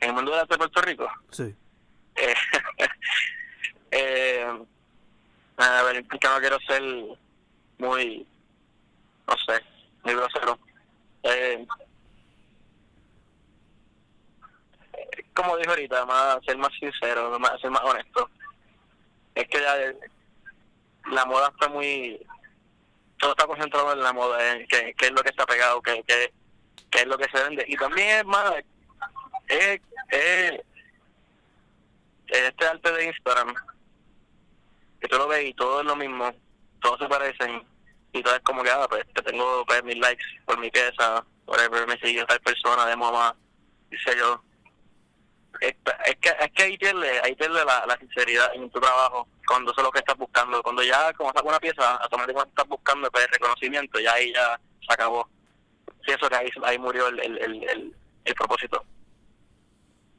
En 0.00 0.10
el 0.10 0.14
mundo 0.16 0.32
del 0.32 0.40
arte 0.40 0.54
de 0.54 0.58
Puerto 0.58 0.80
Rico, 0.82 1.06
Sí. 1.30 1.54
Eh, 2.16 2.34
eh, 3.90 4.58
a 5.56 5.82
ver, 5.82 6.04
que 6.06 6.28
no 6.28 6.40
quiero 6.40 6.58
ser 6.60 6.82
muy, 7.78 8.26
no 9.26 9.34
sé, 9.46 9.60
muy 10.02 10.14
grosero. 10.14 10.58
Eh, 11.22 11.66
como 15.34 15.56
dije 15.56 15.70
ahorita, 15.70 16.06
más, 16.06 16.38
ser 16.44 16.56
más 16.58 16.72
sincero, 16.78 17.38
más, 17.38 17.60
ser 17.60 17.70
más 17.70 17.82
honesto. 17.82 18.30
Es 19.34 19.48
que 19.48 19.60
ya 19.60 19.76
la 21.10 21.24
moda 21.26 21.48
está 21.48 21.68
muy... 21.68 22.24
Todo 23.18 23.30
está 23.32 23.46
concentrado 23.46 23.92
en 23.92 24.00
la 24.00 24.12
moda, 24.12 24.52
en 24.52 24.66
qué, 24.66 24.94
es 24.98 25.10
lo 25.10 25.22
que 25.22 25.30
está 25.30 25.46
pegado, 25.46 25.80
qué, 25.82 26.02
qué, 26.06 26.30
es 27.00 27.06
lo 27.06 27.18
que 27.18 27.28
se 27.30 27.42
vende. 27.42 27.64
Y 27.68 27.76
también 27.76 28.18
es 28.18 28.24
más... 28.24 28.54
Es, 29.48 29.80
este 32.38 32.66
arte 32.66 32.92
de 32.92 33.06
Instagram, 33.06 33.54
que 35.00 35.08
tú 35.08 35.16
lo 35.18 35.28
ves 35.28 35.48
y 35.48 35.54
todo 35.54 35.80
es 35.80 35.86
lo 35.86 35.96
mismo, 35.96 36.32
todos 36.80 36.98
se 36.98 37.08
parecen, 37.08 37.62
y 38.12 38.22
todo 38.22 38.36
es 38.36 38.42
como 38.42 38.62
que, 38.62 38.70
ah, 38.70 38.86
pues 38.88 39.04
te 39.12 39.22
tengo 39.22 39.64
pues, 39.66 39.82
mil 39.84 40.00
likes 40.00 40.24
por 40.46 40.58
mi 40.58 40.70
pieza, 40.70 41.24
whatever, 41.46 41.86
me 41.86 41.98
sigue 41.98 42.24
tal 42.24 42.40
persona 42.40 42.86
de 42.86 42.96
mamá, 42.96 43.36
dice 43.90 44.16
yo. 44.16 44.42
Es, 45.60 45.74
que 46.20 46.30
es 46.40 46.52
que 46.52 46.62
ahí 46.62 46.78
pierde, 46.78 47.20
ahí 47.22 47.34
pierde 47.34 47.64
la, 47.64 47.96
sinceridad 47.98 48.54
en 48.54 48.70
tu 48.70 48.80
trabajo, 48.80 49.28
cuando 49.46 49.72
eso 49.72 49.80
es 49.80 49.84
lo 49.84 49.92
que 49.92 50.00
estás 50.00 50.16
buscando. 50.16 50.62
Cuando 50.62 50.82
ya, 50.82 51.12
como 51.14 51.30
sacas 51.30 51.44
una 51.44 51.60
pieza, 51.60 51.96
automáticamente 51.96 52.50
estás 52.50 52.68
buscando 52.68 53.10
pues, 53.10 53.30
reconocimiento, 53.30 54.00
ya 54.00 54.12
ahí 54.14 54.32
ya 54.32 54.60
se 54.86 54.92
acabó. 54.92 55.28
Sí, 56.06 56.12
eso 56.12 56.28
que 56.28 56.36
ahí, 56.36 56.50
ahí 56.64 56.78
murió 56.78 57.08
el, 57.08 57.20
el, 57.20 57.38
el, 57.38 57.68
el, 57.68 57.96
el 58.24 58.34
propósito. 58.34 58.84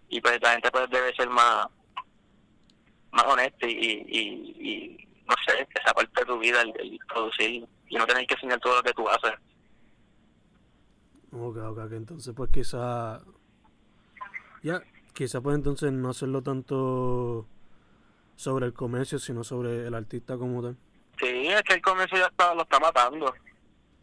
Y 0.10 0.22
pues 0.22 0.42
la 0.42 0.52
gente 0.52 0.72
pues 0.72 0.90
debe 0.90 1.14
ser 1.16 1.30
más 1.30 1.68
más 3.16 3.26
honesta 3.26 3.68
y, 3.68 3.72
y, 3.72 4.20
y, 4.60 5.08
no 5.28 5.36
sé, 5.48 5.68
que 5.74 5.82
sea 5.82 5.94
parte 5.94 6.22
de 6.22 6.26
tu 6.26 6.40
vida 6.40 6.62
el, 6.62 6.74
el 6.80 7.00
producir 7.08 7.68
y 7.88 7.96
no 7.96 8.06
tener 8.06 8.28
que 8.28 8.36
enseñar 8.36 8.60
todo 8.60 8.76
lo 8.76 8.84
que 8.84 8.94
tú 8.94 9.08
haces. 9.10 9.34
Ok, 11.32 11.58
ok, 11.58 11.90
que 11.90 11.96
entonces 11.96 12.34
pues 12.36 12.50
quizá... 12.52 13.22
Ya, 14.64 14.82
quizá 15.14 15.42
pues 15.42 15.56
entonces 15.56 15.92
no 15.92 16.10
hacerlo 16.10 16.42
tanto 16.42 17.48
sobre 18.36 18.66
el 18.66 18.74
comercio, 18.74 19.20
sino 19.20 19.44
sobre 19.44 19.88
el 19.88 19.94
artista 19.94 20.38
como 20.38 20.62
tal. 20.62 20.78
Sí, 21.20 21.48
es 21.48 21.62
que 21.64 21.76
el 21.76 21.82
comercio 21.82 22.18
ya 22.18 22.28
está, 22.28 22.54
lo 22.54 22.64
está 22.64 22.80
matando. 22.80 23.34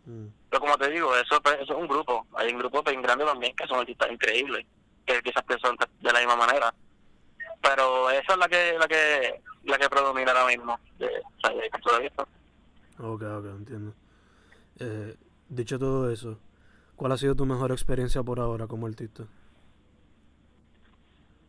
Mm. 0.07 0.26
Pero 0.50 0.61
como 0.61 0.76
te 0.78 0.90
digo, 0.90 1.14
eso, 1.16 1.40
pues, 1.42 1.57
eso 1.61 1.75
es 1.75 1.78
un 1.78 1.88
grupo. 1.88 2.26
Hay 2.35 2.52
un 2.52 2.59
grupo 2.59 2.83
bien 2.83 3.02
grande 3.02 3.25
también 3.25 3.54
que 3.57 3.66
son 3.66 3.81
artistas 3.81 4.11
increíbles, 4.11 4.66
que 5.07 5.21
quizás 5.23 5.42
piensan 5.45 5.76
de 6.00 6.12
la 6.12 6.19
misma 6.19 6.37
manera. 6.37 6.75
Pero 7.62 8.11
esa 8.11 8.33
es 8.33 8.38
la 8.38 8.49
que 8.49 8.76
la 8.78 8.88
que 8.88 9.42
la 9.64 9.78
que 9.78 9.88
predomina 9.88 10.33
ahora 10.33 10.47
mismo, 10.47 10.78
de, 10.99 11.07
de. 11.07 12.12
Ok, 12.99 13.23
ok, 13.23 13.45
entiendo. 13.47 13.95
Eh, 14.81 15.16
dicho 15.49 15.78
todo 15.78 16.11
eso, 16.11 16.38
¿cuál 16.97 17.12
ha 17.12 17.16
sido 17.16 17.35
tu 17.37 17.47
mejor 17.47 17.71
experiencia 17.73 18.23
por 18.23 18.40
ahora 18.40 18.66
como 18.66 18.87
artista? 18.87 19.25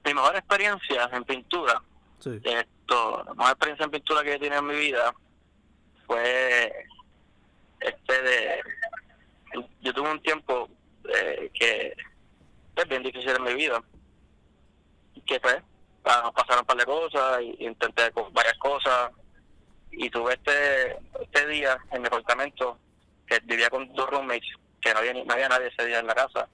Mi 0.05 0.13
mejor 0.13 0.35
experiencia 0.35 1.09
en 1.11 1.23
pintura 1.23 1.81
Sí. 2.19 2.39
esto, 2.43 3.23
la 3.25 3.33
mejor 3.33 3.51
experiencia 3.51 3.85
en 3.85 3.91
pintura 3.91 4.23
que 4.23 4.33
he 4.33 4.39
tenido 4.39 4.59
en 4.59 4.67
mi 4.67 4.75
vida 4.75 5.13
fue 6.05 6.71
este 7.79 8.21
de 8.21 10.01
un 10.01 10.21
tiempo 10.21 10.69
eh, 11.13 11.49
que 11.53 11.95
es 12.75 12.87
bien 12.87 13.03
difícil 13.03 13.29
en 13.29 13.43
mi 13.43 13.53
vida. 13.55 13.83
Que 15.25 15.39
fue, 15.39 15.61
pasaron 16.03 16.59
un 16.59 16.65
par 16.65 16.77
de 16.77 16.85
cosas, 16.85 17.41
y 17.41 17.65
intenté 17.65 18.11
varias 18.31 18.57
cosas, 18.59 19.11
y 19.91 20.09
tuve 20.09 20.33
este, 20.33 20.97
este 21.21 21.47
día 21.47 21.77
en 21.91 22.01
mi 22.01 22.07
apartamento, 22.07 22.77
que 23.25 23.39
vivía 23.39 23.69
con 23.69 23.91
dos 23.93 24.09
roommates, 24.09 24.49
que 24.81 24.93
no 24.93 24.99
había, 24.99 25.13
no 25.13 25.33
había 25.33 25.49
nadie 25.49 25.67
ese 25.67 25.85
día 25.85 25.99
en 25.99 26.07
la 26.07 26.15
casa. 26.15 26.47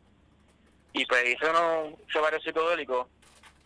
Y 0.93 1.05
pues 1.05 1.23
hice, 1.25 1.49
unos, 1.49 1.93
varios 2.21 2.43
psicodélicos, 2.43 3.07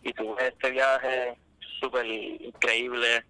y 0.02 0.12
tuve 0.12 0.48
este 0.48 0.70
viaje 0.70 1.36
súper 1.80 2.06
increíble 2.06 3.24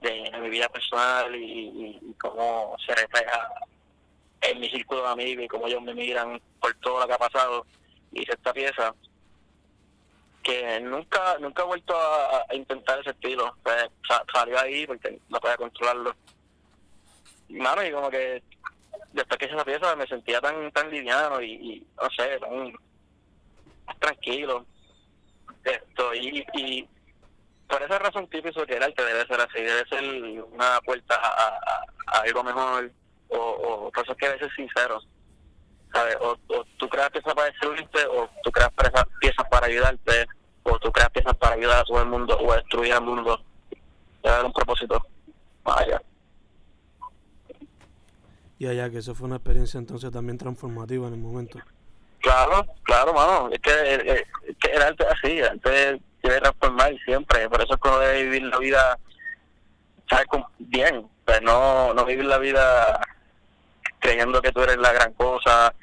de, 0.00 0.30
mi 0.40 0.50
vida 0.50 0.68
personal 0.68 1.34
y, 1.34 2.00
y, 2.00 2.14
cómo 2.20 2.76
se 2.84 2.94
refleja 2.94 3.48
en 4.42 4.60
mi 4.60 4.68
círculo 4.68 5.02
de 5.02 5.08
amigos 5.08 5.44
y 5.44 5.48
cómo 5.48 5.66
ellos 5.66 5.82
me 5.82 5.94
miran 5.94 6.40
por 6.60 6.74
todo 6.74 7.00
lo 7.00 7.06
que 7.06 7.12
ha 7.14 7.18
pasado. 7.18 7.66
Hice 8.12 8.32
esta 8.32 8.52
pieza 8.52 8.94
que 10.44 10.80
nunca 10.80 11.38
nunca 11.40 11.62
he 11.62 11.66
vuelto 11.66 11.96
a, 11.96 12.54
intentar 12.54 13.00
ese 13.00 13.10
estilo. 13.10 13.56
Pues, 13.62 13.88
salió 14.32 14.60
ahí 14.60 14.86
porque 14.86 15.18
no 15.28 15.40
podía 15.40 15.56
controlarlo. 15.56 16.14
Mano, 17.48 17.82
y 17.82 17.90
como 17.90 18.10
que 18.10 18.42
después 19.12 19.38
que 19.38 19.46
hice 19.46 19.54
esa 19.54 19.64
pieza 19.64 19.96
me 19.96 20.06
sentía 20.06 20.40
tan 20.40 20.70
tan 20.70 20.90
liviano 20.90 21.40
y, 21.40 21.84
no 22.00 22.08
sé, 22.10 22.38
tan 22.38 22.72
tranquilo. 23.98 24.66
Esto, 25.64 26.14
y, 26.14 26.86
por 27.66 27.82
esa 27.82 27.98
razón 27.98 28.28
típico 28.28 28.66
que 28.66 28.76
el 28.76 28.82
arte 28.82 29.02
debe 29.02 29.26
ser 29.26 29.40
así, 29.40 29.62
debe 29.62 29.88
ser 29.88 30.42
una 30.52 30.78
puerta 30.82 31.14
a, 31.16 32.20
algo 32.20 32.44
mejor 32.44 32.90
o, 33.28 33.38
o 33.38 34.02
eso 34.02 34.14
que 34.14 34.26
debe 34.26 34.38
ser 34.40 34.54
sincero. 34.54 35.00
¿Sabes? 35.94 36.16
O, 36.20 36.36
tú 36.76 36.88
creas 36.88 37.10
piezas 37.10 37.34
para 37.34 37.46
destruirte 37.46 38.04
o 38.06 38.28
tú 38.42 38.50
creas 38.50 38.70
piezas 39.20 39.44
para 39.48 39.66
ayudarte 39.66 40.26
o 40.64 40.78
tú 40.78 40.90
creas 40.90 41.10
piezas 41.10 41.36
para 41.36 41.54
ayudar 41.54 41.80
a 41.80 41.84
todo 41.84 42.02
el 42.02 42.08
mundo 42.08 42.36
o 42.36 42.52
a 42.52 42.56
destruir 42.56 42.92
al 42.92 43.02
mundo. 43.02 43.40
Debe 44.22 44.34
haber 44.34 44.46
un 44.46 44.52
propósito 44.52 45.06
vaya 45.62 46.02
Y 48.58 48.66
allá 48.66 48.90
que 48.90 48.98
eso 48.98 49.14
fue 49.14 49.26
una 49.26 49.36
experiencia 49.36 49.78
entonces 49.78 50.10
también 50.10 50.36
transformativa 50.36 51.06
en 51.06 51.14
el 51.14 51.20
momento. 51.20 51.58
Claro, 52.20 52.66
claro, 52.82 53.12
mano. 53.12 53.50
Es 53.52 53.60
que, 53.60 53.70
eh, 53.70 54.26
es 54.46 54.56
que 54.58 54.70
el 54.72 54.82
arte 54.82 55.06
así, 55.06 55.38
el 55.38 55.48
arte 55.48 56.00
debe 56.22 56.40
transformar 56.40 56.92
siempre. 57.04 57.48
Por 57.48 57.62
eso 57.62 57.74
es 57.74 57.80
que 57.80 57.88
uno 57.88 57.98
debe 57.98 58.22
vivir 58.24 58.42
la 58.42 58.58
vida 58.58 58.98
¿sabes? 60.10 60.26
bien. 60.58 61.06
Pues 61.24 61.40
no, 61.42 61.94
no 61.94 62.04
vivir 62.04 62.24
la 62.24 62.38
vida 62.38 63.00
creyendo 64.00 64.42
que 64.42 64.52
tú 64.52 64.60
eres 64.60 64.76
la 64.76 64.92
gran 64.92 65.12
cosa 65.14 65.74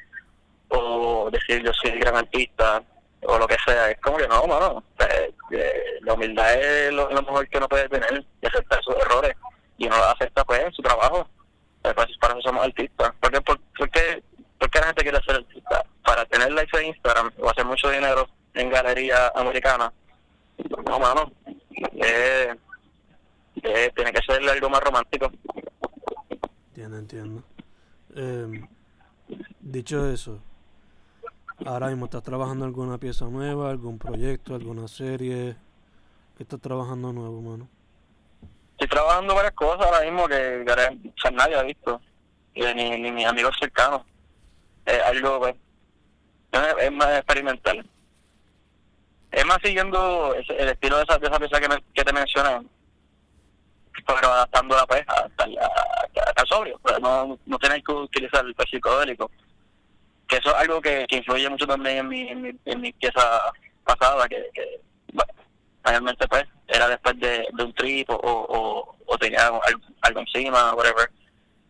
o 0.71 1.29
decir 1.31 1.63
yo 1.63 1.71
soy 1.73 1.91
gran 1.99 2.15
artista 2.15 2.83
o 3.23 3.37
lo 3.37 3.47
que 3.47 3.57
sea. 3.65 3.91
Es 3.91 3.99
como 4.01 4.17
que 4.17 4.27
no, 4.27 4.45
mano. 4.47 4.83
Pues, 4.97 5.09
eh, 5.51 5.99
la 6.01 6.13
humildad 6.13 6.53
es 6.53 6.93
lo, 6.93 7.09
mejor 7.09 7.47
que 7.47 7.57
uno 7.57 7.69
puede 7.69 7.87
tener 7.89 8.23
y 8.41 8.45
aceptar 8.45 8.81
sus 8.83 8.95
errores. 8.95 9.35
Y 9.77 9.87
uno 9.87 9.97
lo 9.97 10.05
acepta 10.05 10.43
pues 10.43 10.61
en 10.61 10.73
su 10.73 10.81
trabajo. 10.81 11.27
Pues, 11.81 11.93
para 12.19 12.33
eso 12.33 12.41
somos 12.41 12.65
artistas. 12.65 13.11
¿Por 13.19 13.31
qué, 13.31 13.41
por, 13.41 13.89
qué, 13.89 14.23
la 14.79 14.87
gente 14.87 15.03
quiere 15.03 15.19
ser 15.23 15.35
artista? 15.35 15.83
Para 16.03 16.25
tener 16.25 16.51
likes 16.51 16.77
en 16.79 16.87
Instagram 16.87 17.31
o 17.39 17.49
hacer 17.49 17.65
mucho 17.65 17.89
dinero 17.89 18.27
en 18.53 18.69
galería 18.69 19.31
americana 19.35 19.91
no, 20.85 20.99
mano. 20.99 21.31
Eh, 21.93 22.55
eh, 23.63 23.91
tiene 23.95 24.11
que 24.11 24.21
ser 24.21 24.47
algo 24.49 24.69
más 24.69 24.81
romántico. 24.81 25.31
Entiendo, 26.69 26.97
entiendo. 26.97 27.43
Eh, 28.15 28.67
dicho 29.59 30.09
eso, 30.09 30.41
ahora 31.65 31.87
mismo 31.87 32.05
estás 32.05 32.23
trabajando 32.23 32.65
alguna 32.65 32.97
pieza 32.97 33.25
nueva, 33.25 33.69
algún 33.69 33.97
proyecto, 33.97 34.55
alguna 34.55 34.87
serie. 34.87 35.55
¿Qué 36.37 36.43
estás 36.43 36.59
trabajando 36.59 37.13
nuevo, 37.13 37.41
mano? 37.41 37.67
Estoy 38.73 38.87
trabajando 38.87 39.35
varias 39.35 39.53
cosas 39.53 39.85
ahora 39.85 40.01
mismo 40.01 40.27
que, 40.27 40.65
nadie 41.33 41.55
ha 41.55 41.63
visto, 41.63 42.01
ni, 42.55 42.73
ni 42.73 43.11
mis 43.11 43.25
amigos 43.25 43.55
cercanos. 43.59 44.01
Es 44.85 45.01
algo, 45.03 45.39
pues, 45.39 45.55
es 46.79 46.91
más 46.91 47.17
experimental 47.17 47.85
es 49.31 49.45
más 49.45 49.57
siguiendo 49.63 50.35
el 50.35 50.69
estilo 50.69 50.97
de 50.97 51.03
esa, 51.03 51.17
de 51.17 51.27
esa 51.27 51.39
pieza 51.39 51.59
que, 51.59 51.83
que 51.93 52.03
te 52.03 52.13
mencioné, 52.13 52.67
pero 54.05 54.27
adaptando 54.27 54.75
la 54.75 54.85
pues 54.85 55.03
hasta, 55.07 55.45
el 55.45 56.47
sobrio, 56.47 56.79
no, 57.01 57.39
no 57.45 57.59
tenéis 57.59 57.83
que 57.85 57.93
utilizar 57.93 58.45
el 58.45 58.55
psicodélico. 58.69 59.31
Que 60.31 60.37
eso 60.37 60.47
es 60.47 60.55
algo 60.55 60.79
que, 60.81 61.05
influye 61.09 61.49
mucho 61.49 61.67
también 61.67 61.97
en 61.97 62.07
mi, 62.07 62.21
en 62.29 62.41
mi, 62.41 62.51
en 62.63 62.79
mi 62.79 62.93
pieza 62.93 63.21
pasada, 63.83 64.29
que, 64.29 64.49
realmente 65.83 66.25
pues 66.29 66.45
era 66.69 66.87
después 66.87 67.19
de, 67.19 67.45
un 67.59 67.73
trip 67.73 68.09
o, 68.11 68.95
o, 69.05 69.17
tenía 69.17 69.47
algo, 69.47 69.61
algo, 69.99 70.19
encima, 70.21 70.73
whatever. 70.73 71.11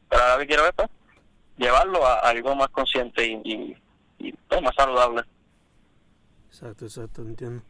Pero 0.08 0.22
ahora 0.22 0.38
que 0.38 0.48
quiero 0.48 0.62
ver, 0.62 0.74
pues, 0.76 0.90
llevarlo 1.58 2.06
a, 2.06 2.20
algo 2.20 2.56
más 2.56 2.70
consciente 2.70 3.26
y, 3.26 3.42
y, 3.44 3.78
y 4.20 4.32
pues, 4.32 4.62
más 4.62 4.76
saludable. 4.76 5.24
Exacto, 6.50 6.86
exacto, 6.86 7.24
entiendo. 7.24 7.64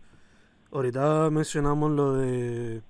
Ahorita 0.73 1.29
mencionamos 1.29 1.91
lo 1.91 2.15
de 2.15 2.81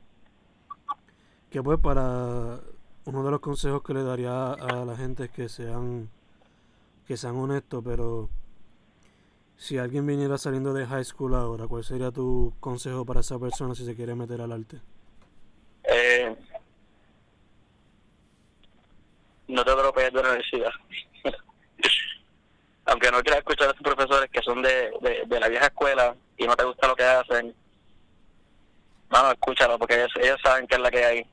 que 1.52 1.62
pues 1.62 1.80
para 1.80 2.62
uno 3.06 3.24
de 3.24 3.30
los 3.30 3.42
consejos 3.42 3.84
que 3.84 3.94
le 3.94 4.02
daría 4.02 4.54
a 4.54 4.86
la 4.86 4.98
gente 4.98 5.26
es 5.26 5.30
que 5.30 5.50
sean 5.50 6.10
que 7.06 7.18
sean 7.18 7.36
honestos, 7.36 7.84
pero 7.84 8.30
si 9.58 9.78
alguien 9.78 10.06
viniera 10.06 10.38
saliendo 10.38 10.74
de 10.74 10.86
high 10.86 11.04
school 11.04 11.36
ahora, 11.36 11.68
¿cuál 11.68 11.84
sería 11.84 12.12
tu 12.12 12.54
consejo 12.60 13.06
para 13.06 13.20
esa 13.20 13.38
persona 13.40 13.76
si 13.76 13.86
se 13.86 13.96
quiere 13.96 14.16
meter 14.16 14.42
al 14.42 14.52
arte? 14.52 14.82
Eh, 15.84 16.36
no 19.48 19.64
te 19.64 19.72
atropelles 19.72 20.14
de 20.14 20.22
la 20.22 20.30
universidad 20.30 20.72
aunque 22.86 23.12
no 23.12 23.22
quieras 23.22 23.40
escuchar 23.40 23.70
a 23.70 23.74
tus 23.74 23.84
profesores 23.84 24.30
que 24.30 24.42
son 24.42 24.62
de, 24.62 24.92
de, 25.26 25.40
la 25.40 25.48
vieja 25.48 25.68
escuela 25.68 26.16
y 26.38 26.46
no 26.46 26.56
te 26.56 26.66
gusta 26.66 26.88
lo 26.88 26.96
que 26.96 27.04
hacen, 27.04 27.56
no, 29.12 29.32
escúchalo, 29.32 29.78
porque 29.78 29.96
ellos, 29.96 30.40
saben 30.44 30.68
que 30.68 30.76
es 30.76 30.82
la 30.82 30.92
que 30.92 31.06
hay 31.06 31.26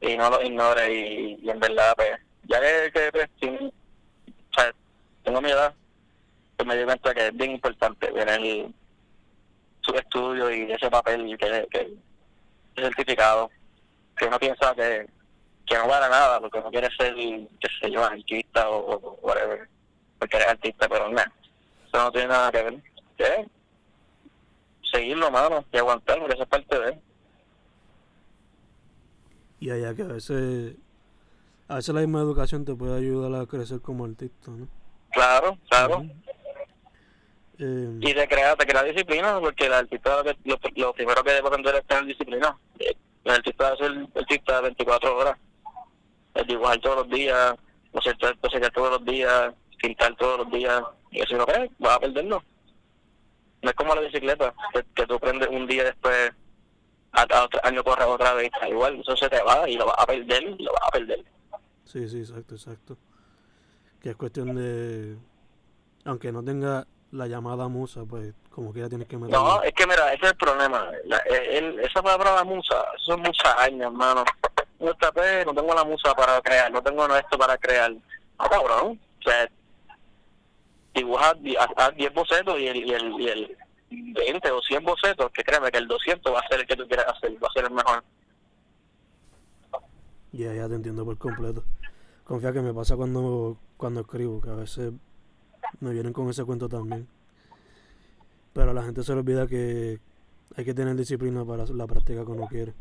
y 0.00 0.16
no 0.16 0.30
lo 0.30 0.42
ignores 0.42 0.88
y, 0.90 1.48
en 1.48 1.60
verdad, 1.60 1.94
pues, 1.96 2.10
ya 2.44 2.60
que, 2.60 3.10
pues, 3.12 3.30
o 4.58 5.24
tengo 5.24 5.40
mi 5.40 5.50
edad, 5.50 5.74
me 6.64 6.76
di 6.76 6.84
cuenta 6.84 7.14
que 7.14 7.28
es 7.28 7.36
bien 7.36 7.52
importante 7.52 8.06
tener 8.08 8.70
su 9.80 9.94
estudio 9.94 10.50
y 10.50 10.72
ese 10.72 10.90
papel 10.90 11.36
que, 11.38 11.66
que 11.70 11.96
certificado, 12.74 13.50
que 14.16 14.26
uno 14.26 14.38
piensa 14.38 14.74
que, 14.74 15.06
que 15.66 15.76
no 15.76 15.86
vale 15.86 16.08
nada 16.08 16.40
porque 16.40 16.60
no 16.60 16.70
quiere 16.70 16.88
ser, 16.96 17.14
qué 17.14 17.68
sé 17.80 17.90
yo, 17.90 18.04
artista 18.04 18.68
o, 18.68 18.96
o 18.96 19.18
whatever 19.22 19.68
porque 20.18 20.36
eres 20.36 20.48
artista, 20.48 20.88
pero 20.88 21.08
no, 21.08 21.20
eso 21.20 21.30
no 21.92 22.12
tiene 22.12 22.28
nada 22.28 22.50
que 22.50 22.62
ver. 22.62 22.82
¿Qué? 23.16 23.48
Seguirlo, 24.90 25.30
mano, 25.30 25.64
y 25.72 25.76
aguantar, 25.78 26.18
porque 26.18 26.34
esa 26.34 26.44
es 26.44 26.48
parte 26.48 26.78
de 26.78 26.88
él. 26.88 27.00
Y 29.60 29.70
allá 29.70 29.94
que 29.94 30.02
a 30.02 30.06
veces, 30.06 30.76
a 31.68 31.76
veces 31.76 31.94
la 31.94 32.00
misma 32.00 32.20
educación 32.20 32.64
te 32.64 32.74
puede 32.74 32.98
ayudar 32.98 33.40
a 33.40 33.46
crecer 33.46 33.80
como 33.80 34.04
artista, 34.04 34.50
¿no? 34.50 34.68
Claro, 35.12 35.58
claro. 35.68 36.04
eh, 37.58 37.98
y 38.00 38.14
te 38.14 38.28
crea, 38.28 38.54
te 38.54 38.66
crea 38.66 38.82
disciplina, 38.84 39.40
porque 39.40 39.66
el 39.66 39.72
artista 39.72 40.22
lo, 40.44 40.58
lo, 40.74 40.92
primero 40.92 41.24
que 41.24 41.32
debe 41.32 41.48
aprender 41.48 41.74
es 41.74 41.86
tener 41.86 42.04
disciplina. 42.04 42.56
El 42.78 43.32
artista 43.32 43.74
es 43.74 43.80
el 43.80 44.08
artista 44.14 44.56
de 44.56 44.62
24 44.62 45.16
horas. 45.16 45.38
Es 46.34 46.46
dibujar 46.46 46.78
todos 46.78 46.98
los 46.98 47.10
días, 47.10 47.54
hacer 47.94 48.16
todos 48.18 48.90
los 48.90 49.04
días, 49.04 49.54
pintar 49.80 50.14
todos 50.16 50.38
los 50.38 50.50
días. 50.50 50.82
Y 51.10 51.22
si 51.22 51.34
no 51.34 51.46
ves, 51.46 51.70
vas 51.78 51.96
a 51.96 52.00
perderlo. 52.00 52.42
No 53.62 53.70
es 53.70 53.76
como 53.76 53.94
la 53.94 54.02
bicicleta, 54.02 54.54
que, 54.94 55.06
tú 55.06 55.18
prendes 55.18 55.48
un 55.48 55.66
día 55.66 55.84
después, 55.84 56.30
a, 57.12 57.42
otro 57.42 57.60
año 57.64 57.82
corres 57.82 58.06
otra 58.06 58.34
vez, 58.34 58.50
igual, 58.68 59.00
eso 59.00 59.16
se 59.16 59.28
te 59.28 59.42
va 59.42 59.68
y 59.68 59.76
lo 59.76 59.86
vas 59.86 59.96
a 59.98 60.06
perder 60.06 60.42
y 60.42 60.62
lo 60.62 60.72
vas 60.72 60.82
a 60.86 60.90
perder. 60.90 61.24
Sí, 61.86 62.08
sí, 62.08 62.18
exacto, 62.18 62.54
exacto. 62.54 62.96
Que 64.00 64.10
es 64.10 64.16
cuestión 64.16 64.54
de. 64.54 65.16
Aunque 66.04 66.30
no 66.30 66.42
tenga 66.44 66.86
la 67.12 67.26
llamada 67.26 67.68
musa, 67.68 68.04
pues 68.04 68.34
como 68.50 68.72
que 68.72 68.80
ya 68.80 68.88
tienes 68.88 69.08
que 69.08 69.16
meter. 69.16 69.34
No, 69.34 69.62
es 69.62 69.72
que 69.72 69.86
mira, 69.86 70.12
ese 70.12 70.26
es 70.26 70.32
el 70.32 70.36
problema. 70.36 70.90
La, 71.04 71.18
el, 71.18 71.80
esa 71.80 72.02
palabra 72.02 72.44
musa, 72.44 72.84
eso 72.96 73.12
son 73.12 73.22
muchas 73.22 73.56
años, 73.58 73.86
hermano. 73.92 74.24
No, 74.78 74.92
no 74.92 75.54
tengo 75.54 75.74
la 75.74 75.84
musa 75.84 76.14
para 76.14 76.40
crear, 76.42 76.70
no 76.70 76.82
tengo 76.82 77.06
esto 77.16 77.38
para 77.38 77.56
crear. 77.56 77.92
Ah, 78.38 78.48
cabrón. 78.48 79.00
O 79.20 79.22
sea, 79.22 79.48
dibujar 80.94 81.36
a 81.76 81.90
10 81.90 82.14
bocetos 82.14 82.58
y 82.58 82.66
el, 82.66 82.76
y, 82.76 82.92
el, 82.92 83.20
y 83.20 83.28
el 83.28 83.56
20 83.90 84.50
o 84.50 84.60
100 84.60 84.84
bocetos, 84.84 85.30
que 85.32 85.44
créeme 85.44 85.70
que 85.70 85.78
el 85.78 85.88
200 85.88 86.34
va 86.34 86.40
a 86.40 86.48
ser 86.48 86.60
el 86.60 86.66
que 86.66 86.76
tú 86.76 86.86
quieras 86.86 87.06
hacer, 87.08 87.32
va 87.42 87.48
a 87.48 87.52
ser 87.52 87.64
el 87.64 87.70
mejor. 87.70 88.04
Ya, 90.32 90.52
ya 90.52 90.68
te 90.68 90.74
entiendo 90.74 91.04
por 91.04 91.16
completo. 91.18 91.64
Confía 92.26 92.52
que 92.52 92.60
me 92.60 92.74
pasa 92.74 92.96
cuando, 92.96 93.56
cuando 93.76 94.00
escribo, 94.00 94.40
que 94.40 94.50
a 94.50 94.54
veces 94.54 94.92
Me 95.78 95.92
vienen 95.92 96.12
con 96.12 96.28
ese 96.28 96.44
cuento 96.44 96.68
también. 96.68 97.08
Pero 98.52 98.72
a 98.72 98.74
la 98.74 98.82
gente 98.82 99.04
se 99.04 99.12
le 99.12 99.20
olvida 99.20 99.46
que 99.46 100.00
hay 100.56 100.64
que 100.64 100.74
tener 100.74 100.96
disciplina 100.96 101.44
para 101.44 101.64
la 101.66 101.86
práctica 101.86 102.24
que 102.24 102.30
uno 102.30 102.48
quiere. 102.48 102.74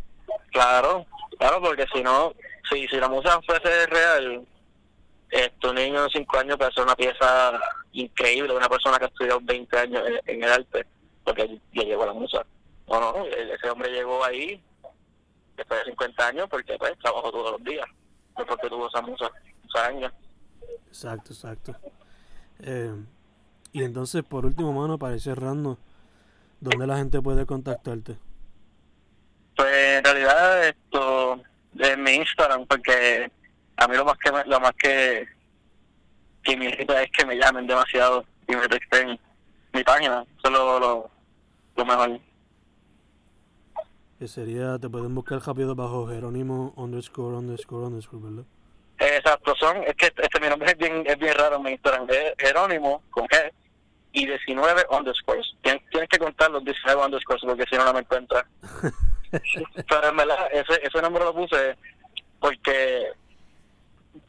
Claro, 0.51 1.05
claro, 1.37 1.61
porque 1.61 1.85
si 1.93 2.01
no, 2.01 2.33
si, 2.69 2.87
si 2.87 2.95
la 2.97 3.09
música 3.09 3.39
fuese 3.45 3.85
real, 3.87 4.47
este, 5.29 5.73
niño 5.73 6.03
de 6.03 6.09
5 6.11 6.37
años 6.37 6.57
puede 6.57 6.71
hacer 6.71 6.83
una 6.83 6.95
pieza 6.95 7.59
increíble, 7.91 8.55
una 8.55 8.69
persona 8.69 8.97
que 8.97 9.05
ha 9.05 9.07
estudiado 9.07 9.41
20 9.43 9.77
años 9.77 10.01
en, 10.25 10.43
el 10.43 10.51
arte, 10.51 10.85
porque 11.23 11.59
ya 11.73 11.83
llegó 11.83 12.03
a 12.03 12.07
la 12.07 12.13
música. 12.13 12.45
No, 12.87 12.99
no, 12.99 13.25
ese 13.25 13.69
hombre 13.69 13.91
llegó 13.91 14.23
ahí 14.23 14.63
después 15.57 15.79
de 15.81 15.91
50 15.91 16.27
años 16.27 16.47
porque 16.49 16.77
pues 16.77 16.97
trabajó 16.99 17.31
todos 17.31 17.51
los 17.53 17.63
días, 17.63 17.85
porque 18.35 18.69
tuvo 18.69 18.87
esa 18.87 19.01
musa, 19.01 19.29
años. 19.87 20.11
Exacto, 20.87 21.33
exacto. 21.33 21.75
Eh, 22.59 22.93
y 23.73 23.83
entonces, 23.83 24.23
por 24.23 24.45
último, 24.45 24.71
mano, 24.71 24.97
para 24.97 25.15
ir 25.15 25.21
cerrando, 25.21 25.77
¿dónde 26.59 26.87
la 26.87 26.97
gente 26.97 27.21
puede 27.21 27.45
contactarte? 27.45 28.17
Pues 29.55 29.97
en 29.97 30.03
realidad 30.03 30.67
esto 30.67 31.41
en 31.79 32.03
mi 32.03 32.11
Instagram, 32.11 32.65
porque 32.65 33.31
a 33.77 33.87
mí 33.87 33.95
lo 33.95 34.05
más 34.05 34.17
que 34.17 34.31
lo 34.45 34.59
más 34.59 34.71
que, 34.73 35.27
que 36.43 36.57
me 36.57 36.65
irrita 36.65 37.01
es 37.01 37.11
que 37.11 37.25
me 37.25 37.37
llamen 37.37 37.67
demasiado 37.67 38.25
y 38.47 38.55
me 38.55 38.67
texten 38.67 39.19
mi 39.73 39.83
página, 39.83 40.25
eso 40.37 40.47
es 40.47 40.51
lo, 40.51 41.11
lo, 41.75 41.85
mejor. 41.85 42.19
Que 44.19 44.27
sería, 44.27 44.79
te 44.79 44.89
pueden 44.89 45.13
buscar 45.13 45.39
rápido 45.45 45.75
bajo 45.75 46.07
Jerónimo 46.07 46.73
underscore 46.77 47.35
underscore 47.35 47.87
underscore, 47.87 48.23
¿verdad? 48.23 48.45
Exacto, 48.97 49.53
son, 49.59 49.83
es 49.83 49.93
que 49.95 50.05
este, 50.05 50.39
mi 50.39 50.47
nombre 50.47 50.71
es 50.71 50.77
bien, 50.77 51.03
es 51.05 51.17
bien 51.19 51.33
raro 51.35 51.57
en 51.57 51.63
mi 51.63 51.71
Instagram, 51.71 52.07
es 52.09 52.33
Jerónimo 52.37 53.03
con 53.11 53.27
G 53.27 53.51
y 54.13 54.25
19 54.25 54.85
underscores. 54.89 55.45
Tienes, 55.61 55.83
tienes 55.89 56.07
que 56.07 56.17
contar 56.17 56.49
los 56.49 56.63
19 56.63 57.03
underscores 57.03 57.43
porque 57.45 57.65
si 57.69 57.75
no, 57.75 57.83
no 57.83 57.93
me 57.93 57.99
encuentras. 57.99 58.45
Pero 59.89 60.07
en 60.07 60.17
verdad, 60.17 60.47
ese, 60.51 60.79
ese 60.81 61.01
nombre 61.01 61.23
lo 61.23 61.35
puse 61.35 61.75
porque 62.39 63.11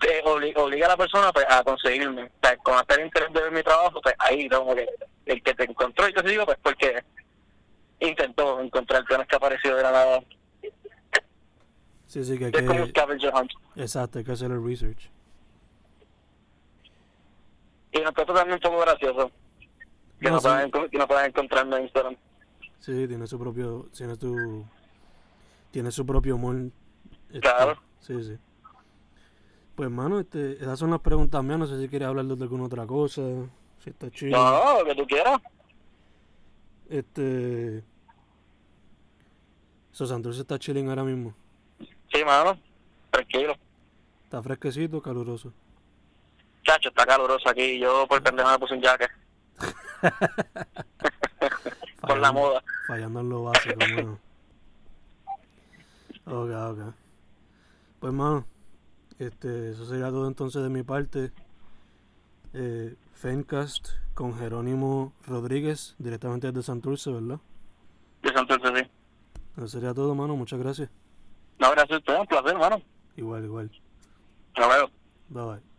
te 0.00 0.22
obliga, 0.24 0.86
a 0.86 0.88
la 0.88 0.96
persona 0.96 1.32
pues, 1.32 1.46
a 1.48 1.62
conseguirme. 1.62 2.24
O 2.24 2.30
sea, 2.42 2.56
con 2.56 2.74
hacer 2.74 3.04
interés 3.04 3.32
de 3.32 3.40
ver 3.40 3.52
mi 3.52 3.62
trabajo, 3.62 4.00
pues 4.02 4.14
ahí 4.18 4.48
como 4.48 4.74
que 4.74 4.86
el 5.26 5.42
que 5.42 5.54
te 5.54 5.64
encontró 5.64 6.08
y 6.08 6.12
te 6.12 6.22
digo, 6.22 6.44
pues 6.44 6.58
porque 6.62 7.04
intentó 8.00 8.60
encontrar 8.60 9.04
no 9.08 9.22
es 9.22 9.28
que 9.28 9.36
apareció 9.36 9.76
de 9.76 9.82
la 9.82 9.92
nada. 9.92 10.20
Sí, 12.06 12.24
sí, 12.24 12.38
que 12.38 12.46
hay 12.46 12.52
que... 12.52 12.58
Es 12.58 12.64
como 12.64 12.82
un 12.82 12.88
scavenger 12.88 13.32
hunt. 13.34 13.50
Exacto, 13.74 14.18
hay 14.18 14.24
que 14.24 14.32
hacer 14.32 14.50
el 14.50 14.64
research. 14.64 15.10
Y 17.92 18.00
nos 18.00 18.14
también 18.14 18.52
un 18.52 18.60
poco 18.60 18.80
gracioso. 18.80 19.30
Que 20.20 20.30
no, 20.30 20.40
puedan, 20.40 20.70
que 20.70 20.98
no 20.98 21.06
puedan 21.06 21.26
encontrarme 21.26 21.76
en 21.76 21.82
Instagram. 21.84 22.16
Sí, 22.78 23.06
tiene 23.08 23.26
su 23.26 23.38
propio... 23.38 23.88
Tiene, 23.96 24.16
tu, 24.16 24.64
tiene 25.70 25.90
su 25.90 26.06
propio 26.06 26.36
humor. 26.36 26.56
Este, 27.28 27.40
claro. 27.40 27.80
Sí, 28.00 28.22
sí. 28.22 28.38
Pues, 29.74 29.90
mano, 29.90 30.20
este, 30.20 30.52
esas 30.52 30.78
son 30.78 30.90
las 30.90 31.00
preguntas 31.00 31.42
mías. 31.42 31.58
No 31.58 31.66
sé 31.66 31.80
si 31.80 31.88
quieres 31.88 32.08
hablar 32.08 32.24
de 32.24 32.42
alguna 32.42 32.64
otra 32.64 32.86
cosa. 32.86 33.22
Si 33.82 33.90
está 33.90 34.10
chido. 34.10 34.38
No, 34.38 34.78
lo 34.80 34.84
que 34.86 34.94
tú 34.94 35.06
quieras. 35.06 35.40
Este. 36.88 37.82
So, 39.92 40.06
Santurce 40.06 40.42
está 40.42 40.58
chilling 40.58 40.88
ahora 40.88 41.04
mismo. 41.04 41.34
Sí, 42.12 42.24
mano. 42.24 42.58
Tranquilo. 43.10 43.56
¿Está 44.24 44.42
fresquecito 44.42 45.00
caluroso? 45.00 45.52
Chacho, 46.64 46.90
está 46.90 47.06
caluroso 47.06 47.48
aquí. 47.48 47.78
Yo 47.78 48.06
por 48.06 48.22
pendejo 48.22 48.50
me 48.50 48.58
puse 48.58 48.74
un 48.74 48.82
jacket. 48.82 49.10
por 52.00 52.18
la 52.18 52.32
moda. 52.32 52.62
Fallando 52.86 53.20
en 53.20 53.28
lo 53.28 53.44
básico, 53.44 53.76
mano. 53.78 54.18
Ok, 56.26 56.50
ok. 56.50 56.94
Pues, 58.00 58.12
mano. 58.12 58.44
Este, 59.18 59.70
eso 59.70 59.86
sería 59.86 60.10
todo 60.10 60.28
entonces 60.28 60.62
de 60.62 60.68
mi 60.68 60.82
parte. 60.82 61.32
Eh, 62.52 62.94
Fencast 63.14 63.88
con 64.16 64.34
Jerónimo 64.34 65.12
Rodríguez, 65.26 65.94
directamente 65.98 66.46
desde 66.46 66.62
Santurce, 66.62 67.12
¿verdad? 67.12 67.38
De 68.22 68.32
Santurce, 68.32 68.74
sí. 68.74 68.90
Eso 69.58 69.68
sería 69.68 69.92
todo, 69.92 70.14
mano. 70.14 70.34
Muchas 70.34 70.58
gracias. 70.58 70.88
No, 71.58 71.70
gracias 71.72 71.92
a 71.92 71.98
usted. 71.98 72.20
Un 72.20 72.26
placer, 72.26 72.56
mano. 72.56 72.80
Igual, 73.14 73.44
igual. 73.44 73.70
Hasta 74.54 74.66
luego. 74.68 74.90
Bye, 75.28 75.44
bye. 75.44 75.75